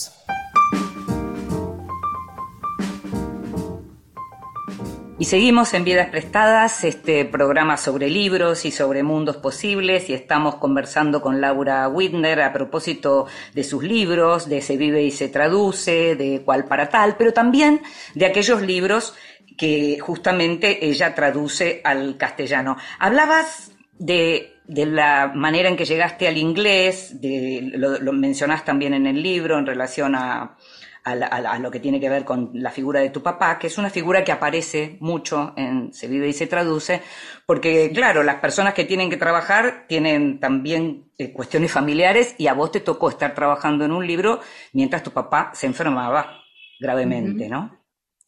[5.21, 10.55] Y seguimos en Vidas Prestadas, este programa sobre libros y sobre mundos posibles, y estamos
[10.55, 16.15] conversando con Laura Widner a propósito de sus libros, de Se vive y se traduce,
[16.15, 17.83] de Cual para tal, pero también
[18.15, 19.13] de aquellos libros
[19.59, 22.77] que justamente ella traduce al castellano.
[22.97, 29.05] Hablabas de, la manera en que llegaste al inglés, de, lo, lo mencionás también en
[29.05, 30.57] el libro en relación a,
[31.03, 33.89] a, lo que tiene que ver con la figura de tu papá, que es una
[33.89, 37.01] figura que aparece mucho en Se vive y se traduce,
[37.45, 42.53] porque claro, las personas que tienen que trabajar tienen también eh, cuestiones familiares y a
[42.53, 44.39] vos te tocó estar trabajando en un libro
[44.73, 46.37] mientras tu papá se enfermaba
[46.79, 47.79] gravemente, ¿no?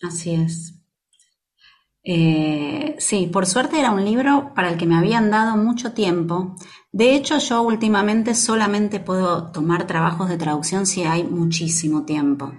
[0.01, 0.79] Así es.
[2.03, 6.55] Eh, sí, por suerte era un libro para el que me habían dado mucho tiempo.
[6.93, 12.53] De hecho, yo últimamente solamente puedo tomar trabajos de traducción si hay muchísimo tiempo,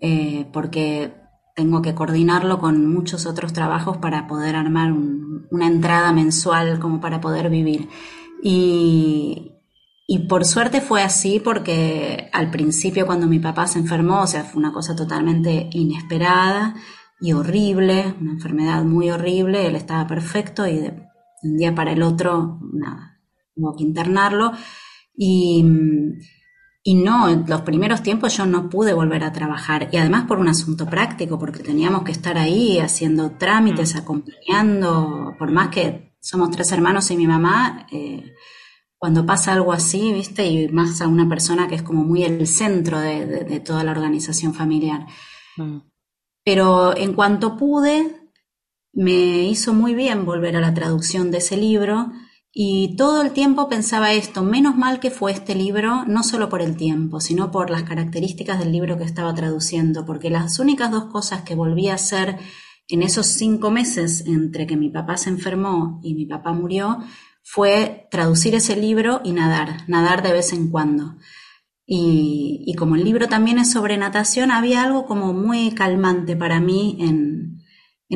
[0.00, 1.14] eh, porque
[1.54, 7.20] tengo que coordinarlo con muchos otros trabajos para poder armar una entrada mensual como para
[7.20, 7.88] poder vivir.
[8.42, 9.52] Y,
[10.08, 14.42] y por suerte fue así porque al principio cuando mi papá se enfermó, o sea,
[14.42, 16.74] fue una cosa totalmente inesperada
[17.20, 21.08] y horrible, una enfermedad muy horrible, él estaba perfecto y de,
[21.44, 23.07] un día para el otro, nada,
[23.58, 24.52] hubo que internarlo.
[25.14, 25.64] Y,
[26.82, 30.38] y no, en los primeros tiempos yo no pude volver a trabajar, y además por
[30.38, 33.98] un asunto práctico, porque teníamos que estar ahí haciendo trámites, mm.
[33.98, 38.34] acompañando, por más que somos tres hermanos y mi mamá, eh,
[38.96, 40.46] cuando pasa algo así, ¿viste?
[40.46, 44.54] Y más a una persona que es como muy el centro de, toda la organización
[44.54, 45.06] familiar.
[45.56, 45.80] Mm.
[46.44, 48.30] Pero en cuanto pude,
[48.92, 52.10] me hizo muy bien volver a la traducción de ese libro
[52.60, 56.60] y todo el tiempo pensaba esto, menos mal que fue este libro, no solo por
[56.60, 61.04] el tiempo, sino por las características del libro que estaba traduciendo, porque las únicas dos
[61.04, 62.36] cosas que volví a hacer
[62.88, 66.98] en esos cinco meses entre que mi papá se enfermó y mi papá murió
[67.44, 71.14] fue traducir ese libro y nadar, nadar de vez en cuando.
[71.86, 76.96] Y, como el libro también es sobre natación, había algo como muy calmante para mí
[76.98, 77.57] en,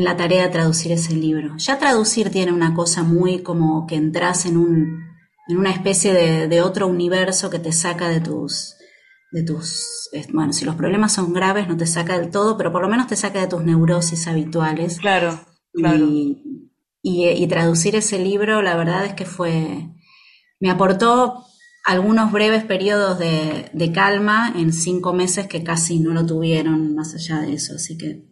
[0.00, 1.56] la tarea de traducir ese libro.
[1.58, 5.04] Ya traducir tiene una cosa muy como que entras en, un,
[5.48, 8.74] en una especie de, otro universo que te saca de tus,
[9.32, 12.82] de tus, bueno, si los problemas son graves no te saca del todo, pero por
[12.82, 14.98] lo menos te saca de tus neurosis habituales.
[14.98, 15.38] Claro,
[15.72, 16.06] claro.
[17.04, 19.90] Y, y traducir ese libro, la verdad es que fue,
[20.60, 21.44] me aportó
[21.84, 27.40] algunos breves periodos de, calma en cinco meses que casi no lo tuvieron más allá
[27.40, 28.31] de eso, así que...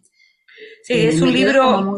[0.83, 1.97] Sí, eh, es un libro...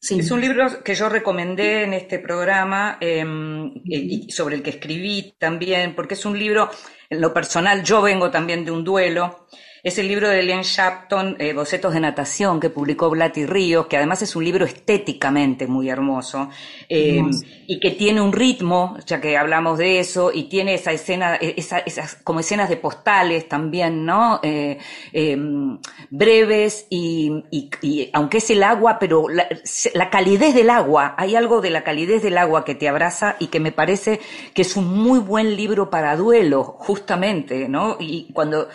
[0.00, 5.34] Es un libro que yo recomendé en este programa em, y sobre el que escribí
[5.38, 6.70] también, porque es un libro,
[7.10, 9.48] en lo personal, yo vengo también de un duelo,
[9.88, 13.96] es el libro de Elian Shapton, eh, Bocetos de Natación, que publicó Blatty Ríos, que
[13.96, 16.50] además es un libro estéticamente muy hermoso,
[16.88, 17.22] eh,
[17.66, 21.54] y que tiene un ritmo, ya que hablamos de eso, y tiene esa escena, e,
[21.56, 24.40] esas como escenas de postales también, ¿no?
[24.42, 24.78] Eh,
[25.12, 25.78] em,
[26.10, 27.32] breves y,
[28.12, 32.38] aunque es el agua, pero la, calidez del agua, hay algo de la calidez del
[32.38, 34.20] agua que te abraza y que me parece
[34.54, 37.96] que es un muy buen libro para duelo, justamente, ¿no?
[37.98, 38.68] Y cuando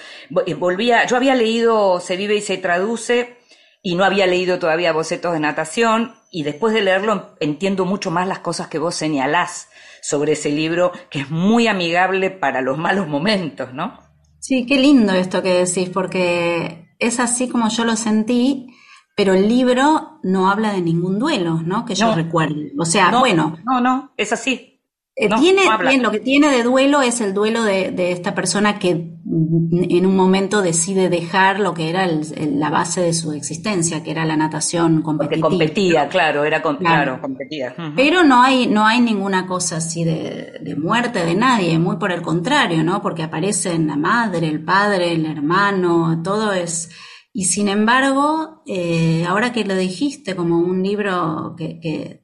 [1.05, 3.37] yo había leído Se vive y se traduce
[3.81, 8.27] y no había leído todavía bocetos de natación y después de leerlo entiendo mucho más
[8.27, 9.67] las cosas que vos señalás
[10.01, 13.99] sobre ese libro que es muy amigable para los malos momentos, ¿no?
[14.39, 18.67] Sí, qué lindo esto que decís porque es así como yo lo sentí,
[19.15, 21.85] pero el libro no habla de ningún duelo, ¿no?
[21.85, 22.71] Que yo recuerde.
[22.77, 23.57] O sea, bueno.
[23.63, 24.72] No, no, es así.
[25.15, 25.61] Eh, tiene,
[25.99, 30.63] lo que tiene de duelo es el duelo de, esta persona que en un momento
[30.63, 35.49] decide dejar lo que era la base de su existencia, que era la natación competitiva.
[35.49, 37.21] Porque competía, claro, era claro.
[37.21, 37.75] competía.
[37.95, 42.23] Pero no hay, no hay ninguna cosa así de, muerte de nadie, muy por el
[42.23, 42.99] contrario, ¿no?
[43.03, 46.89] Porque aparecen la madre, el padre, el hermano, todo es...
[47.35, 52.21] Y sin embargo, eh, ahora que lo dijiste como un libro que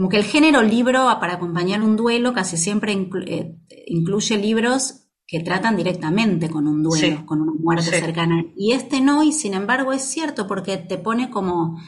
[0.00, 2.94] como que el género libro para acompañar un duelo casi siempre
[3.26, 3.54] eh,
[3.86, 8.46] incluye libros que tratan directamente con un duelo, con una muerte cercana.
[8.56, 11.78] Y este no, y sin embargo es cierto, porque te pone como...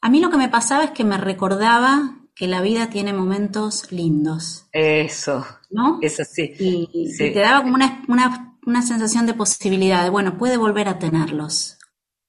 [0.00, 3.92] A mí lo que me pasaba es que me recordaba que la vida tiene momentos
[3.92, 4.66] lindos.
[4.72, 5.44] Eso.
[5.68, 5.98] ¿No?
[6.00, 6.54] Eso sí.
[6.58, 10.98] Y, te daba como una, una, una sensación de posibilidad, de, bueno, puede volver a
[10.98, 11.76] tenerlos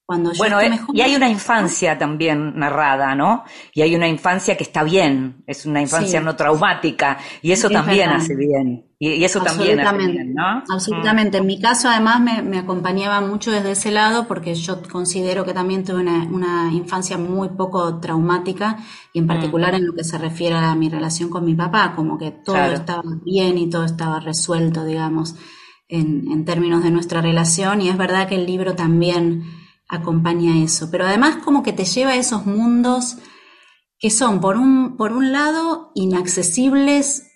[0.07, 3.43] bueno, eh, y hay una infancia también narrada, ¿no?
[3.73, 8.11] Y hay una infancia que está bien, es una infancia no traumática, y eso también
[8.11, 8.85] hace bien.
[8.99, 10.63] Y, eso también hace bien, ¿no?
[10.71, 11.39] Absolutamente.
[11.39, 15.83] En mi caso, además, me, acompañaba mucho desde ese lado, porque yo considero que también
[15.83, 18.77] tuve una, infancia muy poco traumática,
[19.11, 19.75] y en particular mm.
[19.77, 23.01] en lo que se refiere a mi relación con mi papá, como que todo estaba
[23.23, 25.35] bien y todo estaba resuelto, digamos,
[25.87, 30.89] en, en términos de nuestra relación, y es verdad que el libro también acompaña eso.
[30.91, 33.17] Pero además como que te lleva a esos mundos
[33.99, 37.31] que son, por un, por un lado, inaccesibles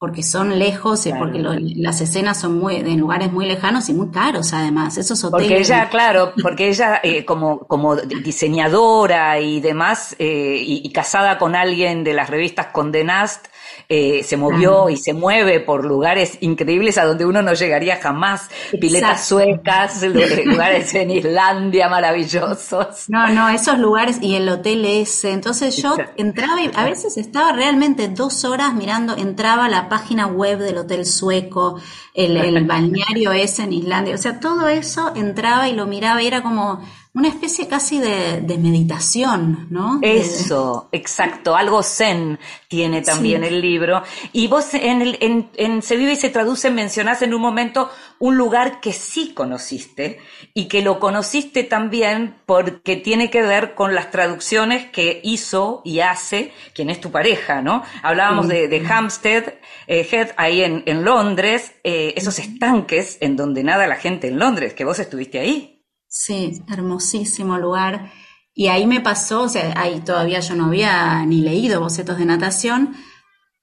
[0.00, 1.40] porque son lejos y porque
[1.76, 4.96] las escenas son muy en lugares muy lejanos y muy caros además.
[4.96, 5.46] Esos hoteles.
[5.46, 11.54] porque ella claro porque ella eh, como como diseñadora y demás eh, y, casada con
[11.54, 13.48] alguien de las revistas Condenast
[13.92, 18.48] eh, se movió y se mueve por lugares increíbles a donde uno no llegaría jamás.
[18.80, 20.00] Piletas suecas,
[20.44, 23.08] lugares en Islandia maravillosos.
[23.08, 25.32] No, no, esos lugares y el hotel ese.
[25.32, 30.28] Entonces yo entraba y a veces estaba realmente dos horas mirando, entraba a la página
[30.28, 31.80] web del hotel sueco,
[32.14, 34.14] el, el balneario ese en Islandia.
[34.14, 36.80] O sea, todo eso entraba y lo miraba y era como
[37.12, 39.98] una especie casi de, meditación, ¿no?
[40.00, 44.04] Eso, exacto, algo zen tiene también el libro.
[44.32, 48.36] Y vos en, el, en, Se vive y se traduce mencionás en un momento un
[48.36, 50.20] lugar que sí conociste
[50.54, 56.00] y que lo conociste también porque tiene que ver con las traducciones que hizo y
[56.00, 57.82] hace quien es tu pareja, ¿no?
[58.02, 59.54] Hablábamos de, de, Hampstead
[59.88, 64.38] eh, Head ahí en, en Londres, eh, esos estanques en donde nada la gente en
[64.38, 65.79] Londres, que vos estuviste ahí.
[66.10, 68.10] Sí, hermosísimo lugar.
[68.52, 72.24] Y ahí me pasó, o sea, ahí todavía yo no había ni leído bocetos de
[72.24, 72.96] natación,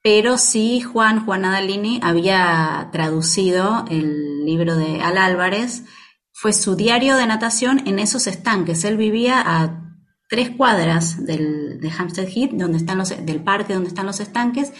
[0.01, 5.83] pero sí Juan, Juan Adalini, había traducido el libro de Al Álvarez.
[6.31, 8.85] Fue su diario de natación en esos estanques.
[8.85, 9.83] Él vivía a
[10.29, 14.71] tres cuadras del, de Hampstead Heath, donde están los, del parque donde están los estanques,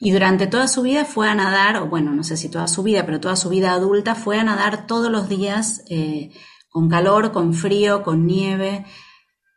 [0.00, 2.82] y durante toda su vida fue a nadar, o bueno, no sé si toda su
[2.82, 5.84] vida, pero toda su vida adulta fue a nadar todos los días.
[5.88, 6.32] Eh,
[6.72, 8.84] con calor, con frío, con nieve,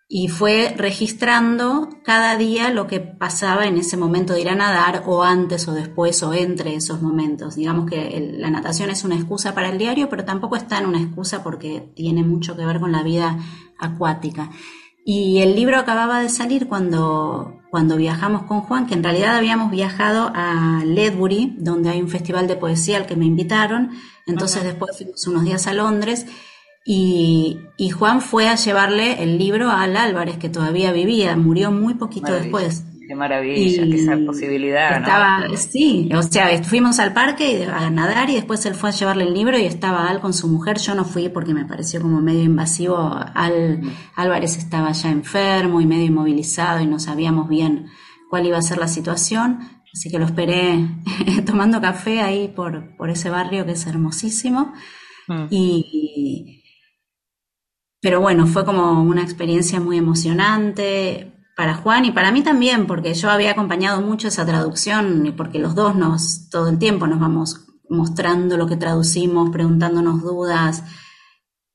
[0.07, 5.03] y fue registrando cada día lo que pasaba en ese momento de ir a nadar
[5.07, 7.55] o antes o después o entre esos momentos.
[7.55, 11.01] Digamos que la natación es una excusa para el diario, pero tampoco está en una
[11.01, 13.39] excusa porque tiene mucho que ver con la vida
[13.79, 14.51] acuática.
[15.03, 19.71] Y el libro acababa de salir cuando, cuando viajamos con Juan, que en realidad habíamos
[19.71, 23.91] viajado a Ledbury, donde hay un festival de poesía al que me invitaron.
[24.27, 26.27] Entonces después fuimos unos días a Londres
[26.87, 32.31] y, Juan fue a llevarle el libro al Álvarez, que todavía vivía, murió muy poquito
[32.31, 32.85] después.
[33.07, 34.97] Qué maravilla, qué esa posibilidad.
[34.99, 39.23] Estaba, sí, o sea, fuimos al parque a nadar y después él fue a llevarle
[39.25, 40.77] el libro y estaba Al con su mujer.
[40.77, 42.97] Yo no fui porque me pareció como medio invasivo.
[42.97, 43.91] Al, mm.
[44.15, 47.87] Álvarez estaba ya enfermo y medio inmovilizado y no sabíamos bien
[48.29, 49.59] cuál iba a ser la situación.
[49.93, 50.87] Así que lo esperé
[51.45, 54.73] tomando café ahí por, por ese barrio que es hermosísimo.
[55.27, 55.45] Mm.
[55.49, 56.63] Y,
[58.05, 63.15] pero bueno, fue como una experiencia muy emocionante para Juan y para mí también, porque
[63.15, 67.19] yo había acompañado mucho esa traducción y porque los dos nos, todo el tiempo nos
[67.19, 70.83] vamos mostrando lo que traducimos, preguntándonos dudas.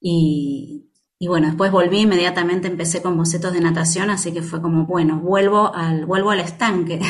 [0.01, 4.87] Y, y bueno, después volví inmediatamente, empecé con bocetos de natación, así que fue como,
[4.87, 7.01] bueno, vuelvo al, vuelvo al estanque.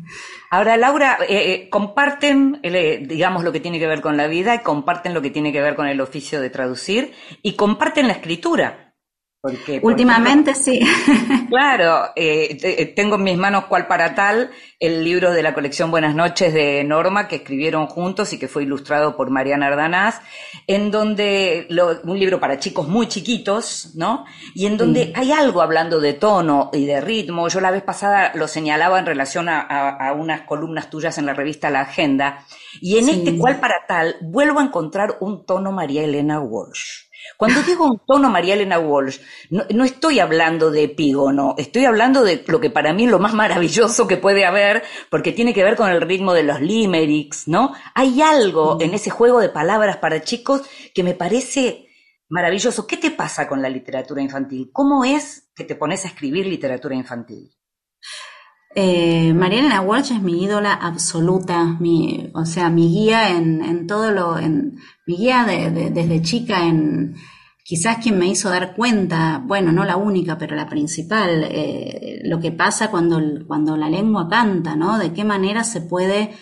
[0.52, 4.52] Ahora, Laura, eh, eh, comparten, eh, digamos, lo que tiene que ver con la vida
[4.56, 8.14] y comparten lo que tiene que ver con el oficio de traducir y comparten la
[8.14, 8.89] escritura.
[9.40, 10.80] Porque, Últimamente sí.
[11.48, 12.12] Claro,
[12.94, 16.84] tengo en mis manos cual para tal el libro de la colección Buenas noches de
[16.84, 20.20] Norma que escribieron juntos y que fue ilustrado por Mariana Ardanaz,
[20.66, 21.66] en donde
[22.04, 24.26] un libro para chicos muy chiquitos, ¿no?
[24.54, 27.48] Y en donde hay algo hablando de tono y de ritmo.
[27.48, 31.70] Yo la vez pasada lo señalaba en relación a, unas columnas tuyas en la revista
[31.70, 32.44] La Agenda,
[32.80, 37.09] y en este cual para tal vuelvo a encontrar un tono María Elena Walsh.
[37.36, 39.18] Cuando digo un tono María Elena Walsh,
[39.50, 43.34] no, estoy hablando de epígono, estoy hablando de lo que para mí es lo más
[43.34, 47.72] maravilloso que puede haber, porque tiene que ver con el ritmo de los limericks, ¿no?
[47.94, 48.82] Hay algo mm.
[48.82, 50.62] en ese juego de palabras para chicos
[50.94, 51.86] que me parece
[52.28, 52.86] maravilloso.
[52.86, 54.70] ¿Qué te pasa con la literatura infantil?
[54.72, 57.50] ¿Cómo es que te pones a escribir literatura infantil?
[58.72, 64.12] Eh, Mariana Walsh es mi ídola absoluta, mi, o sea, mi guía en, en todo
[64.12, 67.16] lo, en, mi guía desde chica en
[67.64, 72.40] quizás quien me hizo dar cuenta, bueno, no la única, pero la principal, eh, lo
[72.40, 74.98] que pasa cuando, cuando la lengua canta, ¿no?
[74.98, 76.32] De qué manera se puede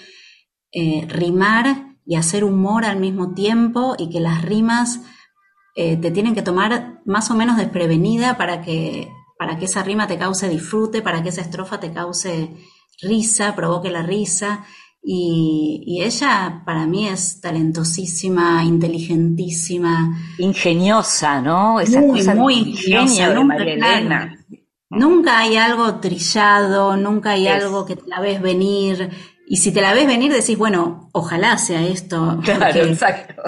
[0.72, 5.01] eh, rimar y hacer humor al mismo tiempo y que las rimas
[5.76, 9.09] eh, te tienen que tomar más o menos desprevenida para que
[9.39, 12.51] para que esa rima te cause disfrute, para que esa estrofa te cause
[13.01, 14.64] risa, provoque la risa.
[15.03, 20.18] Y, ella para mí es talentosísima, inteligentísima.
[20.39, 21.80] Ingeniosa, ¿no?
[21.80, 23.32] Esa muy, muy ingeniosa.
[23.32, 24.36] Nunca,
[24.91, 29.11] nunca hay algo trillado, nunca hay algo que te la ves venir.
[29.47, 32.39] Y si te la ves venir, decís, bueno, ojalá sea esto.
[32.45, 33.43] Claro, exacto.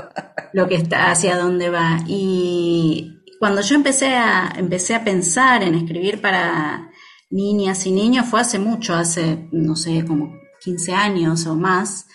[0.53, 1.99] Lo que está, hacia dónde va.
[2.07, 6.91] Y, cuando yo empecé a, empecé a pensar en escribir para
[7.31, 12.07] niñas y niños fue hace mucho, hace, no sé, como 15 años o más,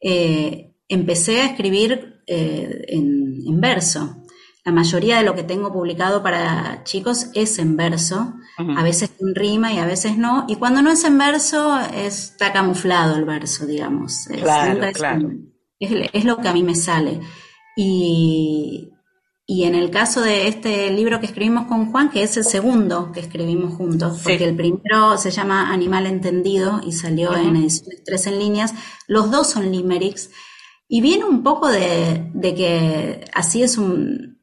[0.00, 4.16] eh, empecé a escribir eh, en, verso.
[4.64, 9.32] La mayoría de lo que tengo publicado para chicos es en verso, a veces en
[9.32, 13.64] rima y a veces no, y cuando no es en verso está camuflado el verso,
[13.64, 14.26] digamos.
[14.26, 15.30] Claro, claro.
[15.78, 17.20] es, lo que a mí me sale.
[17.76, 18.90] Y,
[19.46, 23.12] y en el caso de este libro que escribimos con Juan, que es el segundo
[23.12, 28.26] que escribimos juntos, porque el primero se llama Animal Entendido y salió en ediciones tres
[28.26, 28.72] en líneas,
[29.06, 30.30] los dos son limericks,
[30.88, 34.34] y viene un poco de, que así es un...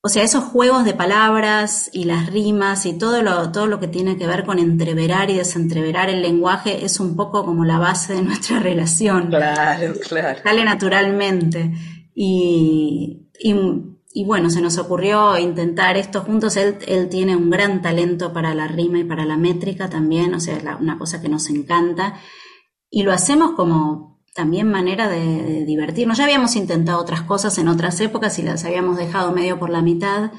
[0.00, 3.88] O sea, esos juegos de palabras y las rimas y todo lo, todo lo que
[3.88, 8.14] tiene que ver con entreverar y desentreverar el lenguaje es un poco como la base
[8.14, 9.26] de nuestra relación.
[9.26, 10.38] Claro, claro.
[10.44, 11.72] Sale naturalmente.
[12.14, 16.56] Y, y, bueno, se nos ocurrió intentar esto juntos.
[16.56, 20.40] Él, él, tiene un gran talento para la rima y para la métrica también, o
[20.40, 22.20] sea, es una cosa que nos encanta.
[22.90, 24.08] Y lo hacemos como
[24.38, 26.16] también manera de, divertirnos.
[26.16, 29.82] Ya habíamos intentado otras cosas en otras épocas y las habíamos dejado medio por la
[29.82, 30.30] mitad.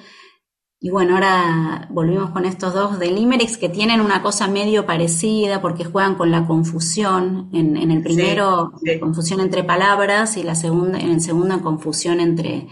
[0.79, 5.61] Y bueno, ahora volvimos con estos dos de Limericks que tienen una cosa medio parecida
[5.61, 7.49] porque juegan con la confusión.
[7.51, 8.71] En, en el primero,
[9.01, 12.69] confusión entre palabras y la segunda, en el segundo, confusión entre,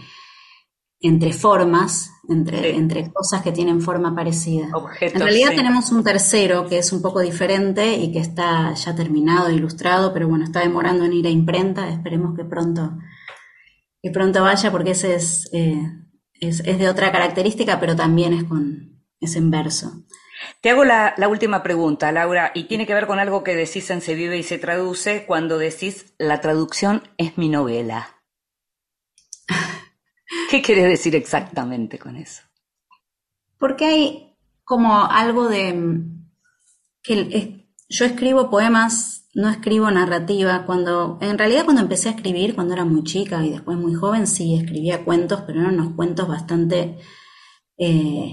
[1.00, 4.68] entre formas, entre, entre cosas que tienen forma parecida.
[5.00, 9.50] en realidad tenemos un tercero que es un poco diferente y que está ya terminado,
[9.50, 11.88] ilustrado, pero bueno, está demorando en ir a imprenta.
[11.88, 12.98] Esperemos que pronto,
[14.02, 15.48] que pronto vaya porque ese es...
[15.52, 15.82] Eh,
[16.40, 20.04] es, de otra característica, pero también es, con, es en verso.
[20.60, 24.00] Te hago la, última pregunta, Laura, y tiene que ver con algo que decís en
[24.00, 28.17] Se vive y se traduce cuando decís la traducción es mi novela.
[30.48, 32.42] ¿Qué quieres decir exactamente con eso?
[33.58, 36.02] Porque hay como algo de
[37.02, 40.64] que yo escribo poemas no escribo narrativa.
[40.66, 44.26] Cuando, en realidad cuando empecé a escribir, cuando era muy chica y después muy joven,
[44.26, 46.98] sí escribía cuentos, pero eran unos cuentos bastante
[47.76, 48.32] eh,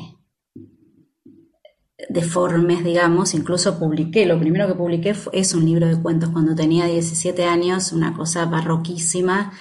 [2.10, 3.34] deformes, digamos.
[3.34, 7.92] Incluso publiqué, lo primero que publiqué es un libro de cuentos cuando tenía 17 años,
[7.92, 9.52] una cosa barroquísima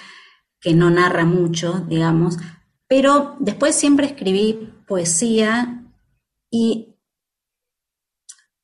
[0.65, 2.39] que no narra mucho, digamos.
[2.87, 5.85] Pero después siempre escribí poesía
[6.49, 6.95] y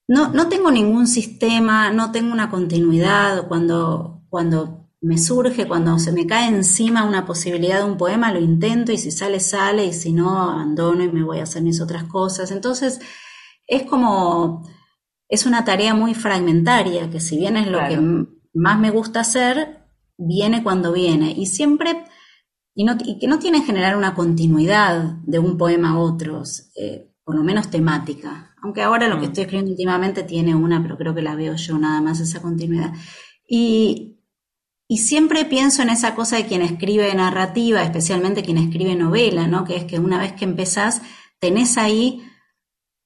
[0.07, 3.47] no, no tengo ningún sistema, no tengo una continuidad.
[3.47, 8.39] Cuando, cuando me surge, cuando se me cae encima una posibilidad de un poema, lo
[8.39, 11.81] intento y si sale, sale y si no, abandono y me voy a hacer mis
[11.81, 12.49] otras cosas.
[12.49, 12.99] Entonces,
[13.67, 14.67] es como,
[15.29, 18.25] es una tarea muy fragmentaria, que si bien es lo que
[18.55, 19.80] más me gusta hacer,
[20.21, 21.33] viene cuando viene.
[21.35, 22.03] Y siempre,
[22.73, 26.71] y, no, y que no tiene en general una continuidad de un poema a otros,
[26.75, 28.55] eh, por lo menos temática.
[28.61, 29.29] Aunque ahora lo que mm.
[29.29, 32.93] estoy escribiendo últimamente tiene una, pero creo que la veo yo nada más esa continuidad.
[33.47, 34.07] Y,
[34.97, 39.63] siempre pienso en esa cosa de quien escribe narrativa, especialmente quien escribe novela, ¿no?
[39.63, 41.01] Que es que una vez que empezás,
[41.39, 42.21] tenés ahí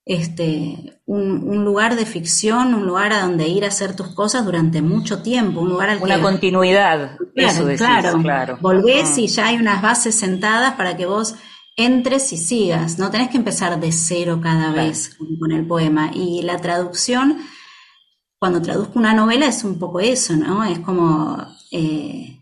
[0.05, 4.81] este, un, lugar de ficción, un lugar a donde ir a hacer tus cosas durante
[4.81, 8.57] mucho tiempo, un lugar al Una continuidad, claro, eso claro, claro.
[8.61, 11.35] Volvés y ya hay unas bases sentadas para que vos
[11.75, 16.11] entres y sigas, no tenés que empezar de cero cada vez con el poema.
[16.13, 17.39] Y la traducción,
[18.39, 20.63] cuando traduzco una novela, es un poco eso, ¿no?
[20.63, 21.37] Es como
[21.71, 22.41] eh,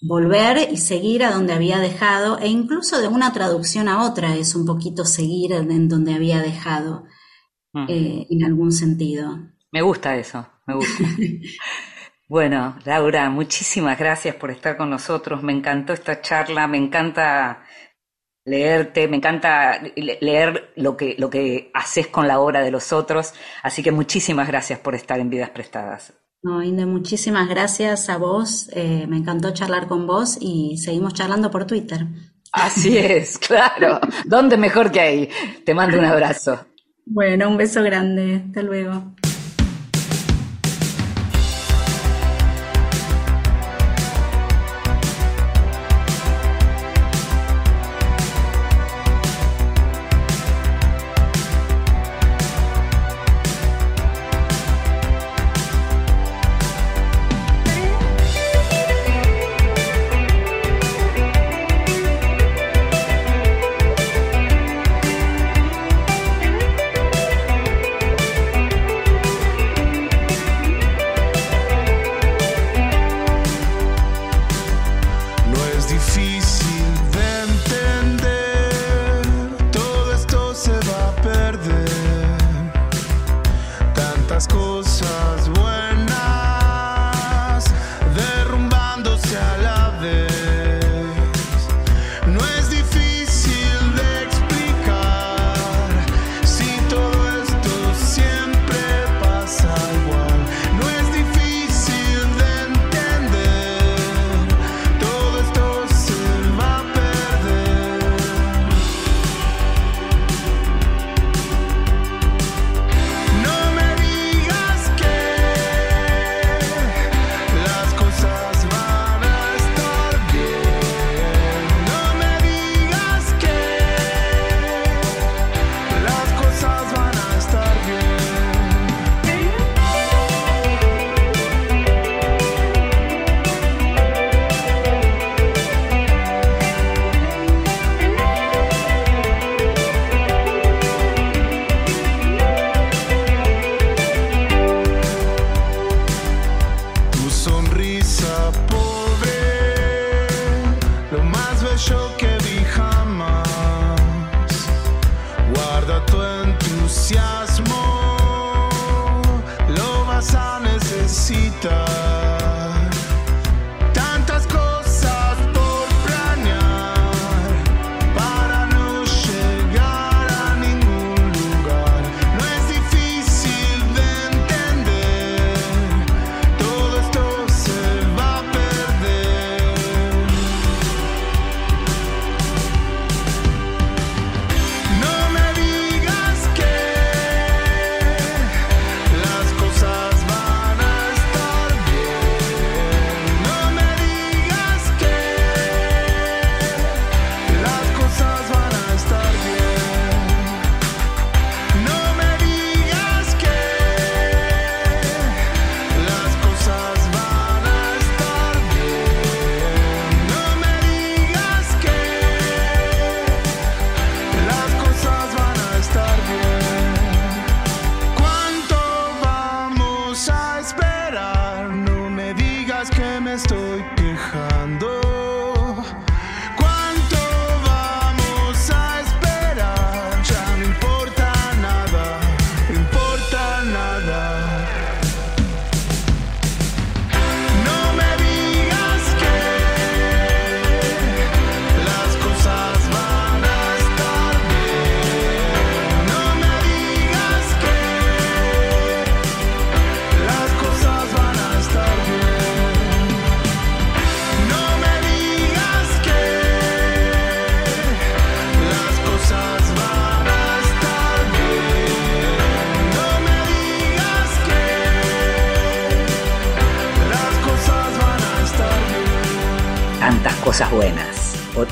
[0.00, 4.54] volver y seguir a donde había dejado, e incluso de una traducción a otra es
[4.54, 7.04] un poquito seguir en donde había dejado,
[7.72, 7.86] mm.
[7.88, 9.38] eh, en algún sentido.
[9.72, 11.04] Me gusta eso, me gusta.
[12.28, 15.42] bueno, Laura, muchísimas gracias por estar con nosotros.
[15.42, 17.64] Me encantó esta charla, me encanta
[18.44, 23.34] leerte, me encanta leer lo que, lo que haces con la obra de los otros,
[23.62, 26.17] así que muchísimas gracias por estar en Vidas Prestadas.
[26.42, 31.50] No, Inde, muchísimas gracias a vos, eh, me encantó charlar con vos y seguimos charlando
[31.50, 32.06] por Twitter.
[32.52, 34.00] Así es, claro.
[34.24, 35.28] ¿Dónde mejor que ahí?
[35.64, 36.66] Te mando un abrazo.
[37.06, 38.44] Bueno, un beso grande.
[38.46, 39.14] Hasta luego.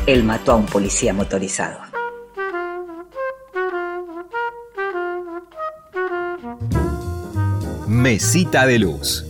[0.07, 1.78] Él mató a un policía motorizado.
[7.88, 9.26] Mesita de Luz.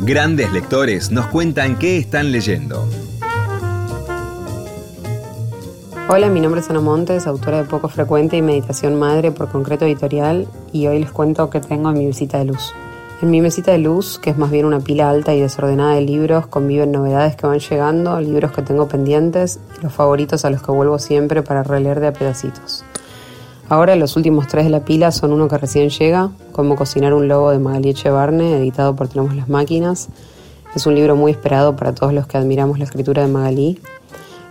[0.00, 2.86] Grandes lectores nos cuentan qué están leyendo.
[6.10, 9.84] Hola, mi nombre es Ana Montes, autora de Poco Frecuente y Meditación Madre por Concreto
[9.84, 12.72] Editorial, y hoy les cuento qué tengo en mi visita de luz.
[13.20, 16.02] En mi mesita de luz, que es más bien una pila alta y desordenada de
[16.02, 20.62] libros, conviven novedades que van llegando, libros que tengo pendientes y los favoritos a los
[20.62, 22.84] que vuelvo siempre para releer de a pedacitos.
[23.68, 27.26] Ahora los últimos tres de la pila son uno que recién llega, Cómo cocinar un
[27.26, 30.10] lobo de Magali Echevarne, editado por Tenemos las Máquinas.
[30.76, 33.80] Es un libro muy esperado para todos los que admiramos la escritura de Magalí.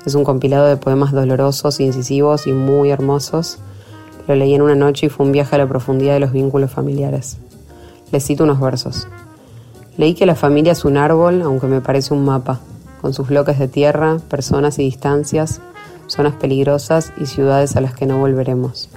[0.05, 3.59] Es un compilado de poemas dolorosos, incisivos y muy hermosos.
[4.27, 6.69] Lo leí en una noche y fue un viaje a la profundidad de los vínculos
[6.69, 7.37] familiares.
[8.11, 9.07] Les cito unos versos.
[9.97, 12.59] Leí que la familia es un árbol, aunque me parece un mapa,
[13.01, 15.59] con sus bloques de tierra, personas y distancias,
[16.07, 18.89] zonas peligrosas y ciudades a las que no volveremos.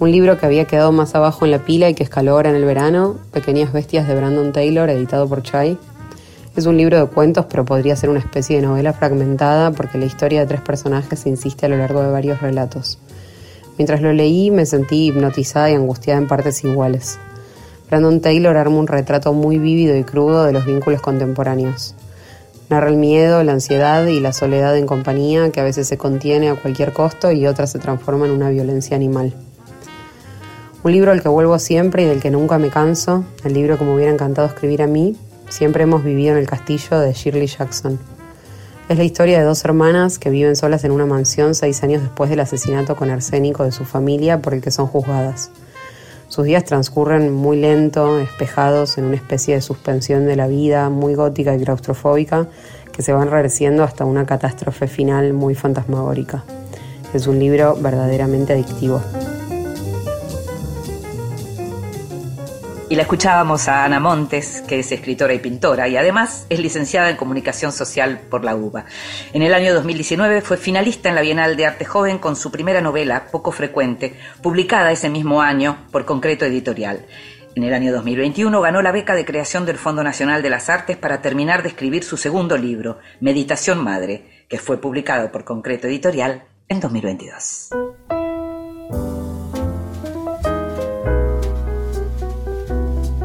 [0.00, 2.56] Un libro que había quedado más abajo en la pila y que escaló ahora en
[2.56, 5.78] el verano, Pequeñas Bestias de Brandon Taylor, editado por Chai.
[6.56, 10.06] Es un libro de cuentos, pero podría ser una especie de novela fragmentada porque la
[10.06, 12.98] historia de tres personajes insiste a lo largo de varios relatos.
[13.78, 17.18] Mientras lo leí me sentí hipnotizada y angustiada en partes iguales.
[17.92, 21.94] Brandon Taylor arma un retrato muy vívido y crudo de los vínculos contemporáneos.
[22.70, 26.48] Narra el miedo, la ansiedad y la soledad en compañía que a veces se contiene
[26.48, 29.34] a cualquier costo y otras se transforma en una violencia animal.
[30.82, 33.84] Un libro al que vuelvo siempre y del que nunca me canso, el libro que
[33.84, 35.14] me hubiera encantado escribir a mí,
[35.50, 37.98] Siempre hemos vivido en el castillo de Shirley Jackson.
[38.88, 42.30] Es la historia de dos hermanas que viven solas en una mansión seis años después
[42.30, 45.50] del asesinato con arsénico de su familia por el que son juzgadas.
[46.32, 51.14] Sus días transcurren muy lento, espejados en una especie de suspensión de la vida muy
[51.14, 52.48] gótica y claustrofóbica
[52.90, 56.42] que se van reciendo hasta una catástrofe final muy fantasmagórica.
[57.12, 59.02] Es un libro verdaderamente adictivo.
[62.92, 67.08] Y la escuchábamos a Ana Montes, que es escritora y pintora y además es licenciada
[67.08, 68.84] en Comunicación Social por la UBA.
[69.32, 72.82] En el año 2019 fue finalista en la Bienal de Arte Joven con su primera
[72.82, 77.06] novela, Poco Frecuente, publicada ese mismo año por Concreto Editorial.
[77.54, 80.98] En el año 2021 ganó la beca de creación del Fondo Nacional de las Artes
[80.98, 86.44] para terminar de escribir su segundo libro, Meditación Madre, que fue publicado por Concreto Editorial
[86.68, 87.70] en 2022.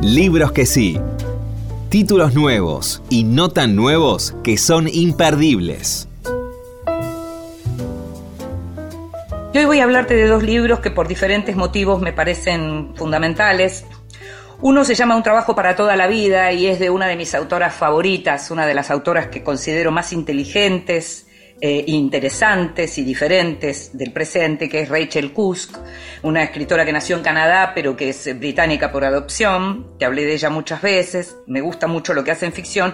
[0.08, 0.98] Libros que sí.
[1.90, 6.08] Títulos nuevos y no tan nuevos que son imperdibles.
[9.54, 13.84] Y hoy voy a hablarte de dos libros que por diferentes motivos me parecen fundamentales.
[14.62, 17.36] Uno se llama Un trabajo para toda la vida y es de una de mis
[17.36, 21.27] autoras favoritas, una de las autoras que considero más inteligentes,
[21.60, 25.76] eh, interesantes y diferentes del presente, que es Rachel Cusk,
[26.22, 29.88] una escritora que nació en Canadá, pero que es británica por adopción.
[29.98, 32.94] Te hablé de ella muchas veces, me gusta mucho lo que hace en ficción.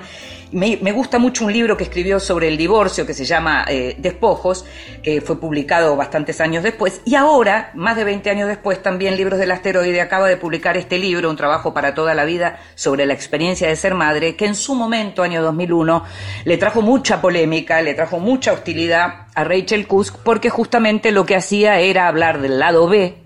[0.54, 4.66] Me, gusta mucho un libro que escribió sobre el divorcio que se llama eh, Despojos,
[5.02, 7.02] que fue publicado bastantes años después.
[7.06, 11.00] Y ahora, más de 20 años después, también Libros del Asteroide acaba de publicar este
[11.00, 14.54] libro, un trabajo para toda la vida sobre la experiencia de ser madre, que en
[14.54, 16.04] su momento, año 2001,
[16.46, 21.36] le trajo mucha polémica, le trajo mucha hostilidad a Rachel Kusk porque justamente lo que
[21.36, 23.18] hacía era hablar del lado B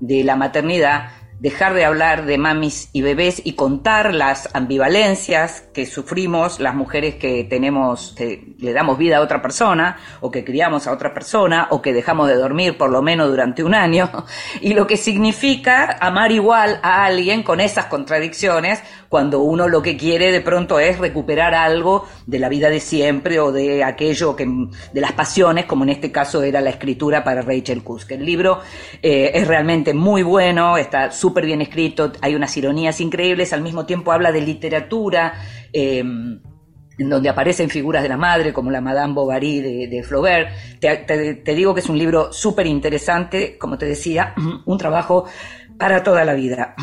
[0.00, 1.10] de la maternidad
[1.42, 7.16] dejar de hablar de mamis y bebés y contar las ambivalencias que sufrimos las mujeres
[7.16, 11.66] que tenemos, que le damos vida a otra persona, o que criamos a otra persona,
[11.70, 14.08] o que dejamos de dormir por lo menos durante un año,
[14.60, 19.96] y lo que significa amar igual a alguien con esas contradicciones, cuando uno lo que
[19.96, 24.48] quiere de pronto es recuperar algo de la vida de siempre o de aquello que,
[24.92, 28.12] de las pasiones, como en este caso era la escritura para Rachel Kusk.
[28.12, 28.60] El libro
[29.02, 33.62] eh, es realmente muy bueno, está súper súper bien escrito, hay unas ironías increíbles, al
[33.62, 35.32] mismo tiempo habla de literatura,
[35.72, 36.38] em,
[36.98, 40.50] en donde aparecen figuras de la madre, como la Madame Bovary de, Flaubert.
[40.78, 44.34] Te, digo que es un libro súper interesante, como te decía,
[44.66, 45.24] un trabajo
[45.82, 46.76] para toda la vida.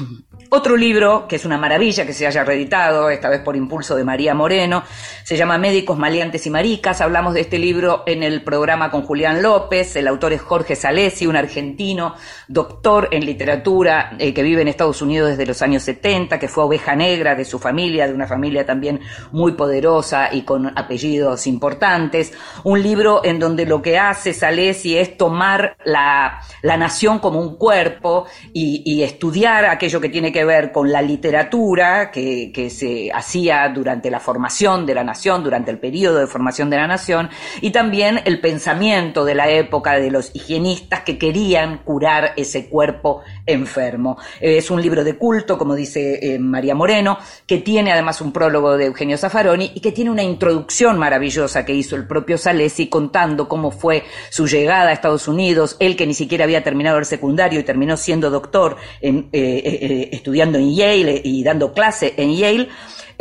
[0.51, 4.03] Otro libro, que es una maravilla que se haya reeditado, esta vez por impulso de
[4.03, 4.83] María Moreno,
[5.23, 7.01] se llama Médicos, Maleantes y Maricas.
[7.01, 9.95] Hablamos de este libro en el programa con Julián López.
[9.95, 12.15] El autor es Jorge Salesi, un argentino,
[12.47, 16.63] doctor en literatura, eh, que vive en Estados Unidos desde los años 70, que fue
[16.63, 22.33] oveja negra de su familia, de una familia también muy poderosa y con apellidos importantes.
[22.63, 28.25] Un libro en donde lo que hace Salesi es tomar la, nación como un cuerpo
[28.51, 34.09] y, y estudiar aquello que tiene que ver con la literatura que, se hacía durante
[34.09, 37.29] la formación de la nación, durante el periodo de formación de la nación,
[37.61, 43.21] y también el pensamiento de la época de los higienistas que querían curar ese cuerpo
[43.45, 44.17] enfermo.
[44.41, 48.75] Es un libro de culto, como dice eh, María Moreno, que tiene además un prólogo
[48.75, 53.47] de Eugenio Zaffaroni y que tiene una introducción maravillosa que hizo el propio Salesi contando
[53.47, 57.59] cómo fue su llegada a Estados Unidos, él que ni siquiera había terminado el secundario
[57.59, 58.68] y terminó siendo doctor
[59.01, 62.69] en, eh, eh, estudiando en Yale y dando clase en Yale.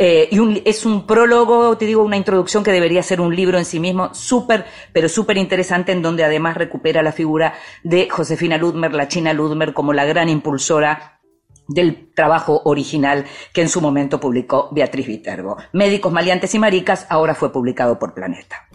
[0.01, 3.65] Eh, y es un prólogo, te digo, una introducción que debería ser un libro en
[3.65, 8.93] sí mismo, súper, pero súper interesante, en donde además recupera la figura de Josefina Ludmer,
[8.93, 11.19] la China Ludmer, como la gran impulsora
[11.67, 15.57] del trabajo original que en su momento publicó Beatriz Viterbo.
[15.73, 18.67] Médicos, Maleantes y Maricas ahora fue publicado por Planeta.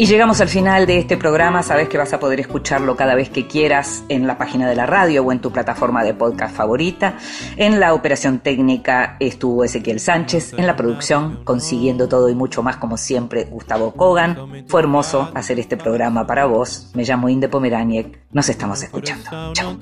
[0.00, 1.62] Y llegamos al final de este programa.
[1.62, 4.86] Sabes que vas a poder escucharlo cada vez que quieras en la página de la
[4.86, 7.18] radio o en tu plataforma de podcast favorita.
[7.58, 10.54] En la operación técnica estuvo Ezequiel Sánchez.
[10.56, 14.64] En la producción, consiguiendo todo y mucho más, como siempre, Gustavo Kogan.
[14.68, 16.90] Fue hermoso hacer este programa para vos.
[16.94, 18.20] Me llamo Inde Pomeraniec.
[18.32, 19.52] Nos estamos escuchando.
[19.52, 19.76] Chao.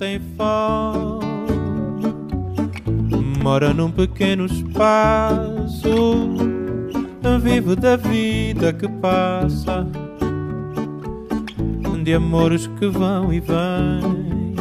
[12.08, 14.54] De amores que vão e vêm.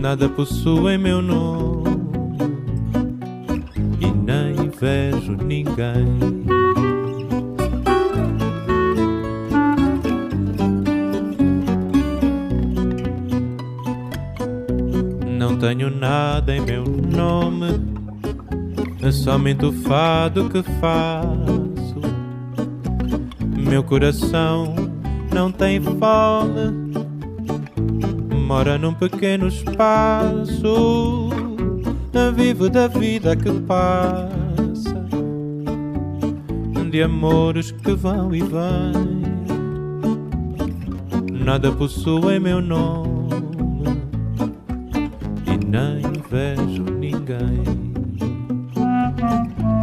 [0.00, 1.90] Nada possui meu nome
[4.00, 6.18] e nem vejo ninguém.
[15.38, 17.80] Não tenho nada em meu nome,
[19.00, 22.00] é somente o fado que faço.
[23.56, 24.93] Meu coração
[25.34, 26.94] não tem fome,
[28.46, 31.28] mora num pequeno espaço,
[32.36, 34.94] vivo da vida que passa,
[36.88, 39.24] de amores que vão e vêm.
[41.32, 43.34] Nada possui meu nome
[45.46, 47.92] e nem vejo ninguém.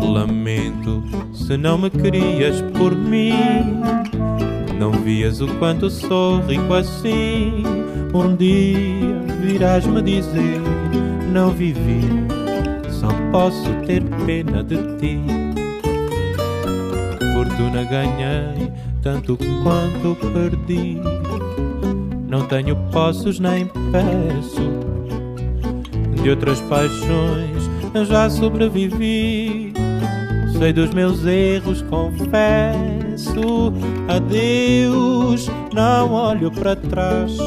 [0.02, 4.01] Lamento se não me querias por mim
[4.82, 7.64] não vias o quanto sou rico assim.
[8.16, 10.60] Um dia virás me dizer:
[11.32, 12.02] Não vivi,
[12.90, 15.20] só posso ter pena de ti.
[17.36, 18.72] Fortuna ganhei,
[19.04, 21.00] tanto quanto perdi.
[22.28, 24.82] Não tenho posses nem peço.
[26.24, 27.70] De outras paixões
[28.08, 29.74] já sobrevivi.
[30.58, 33.72] Sei dos meus erros, confesso
[34.16, 37.38] adeus, não olho para trás.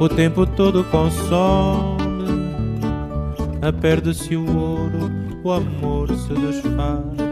[0.00, 1.98] O tempo todo consome,
[3.80, 5.10] perde-se o ouro,
[5.42, 7.27] o amor se desfaz.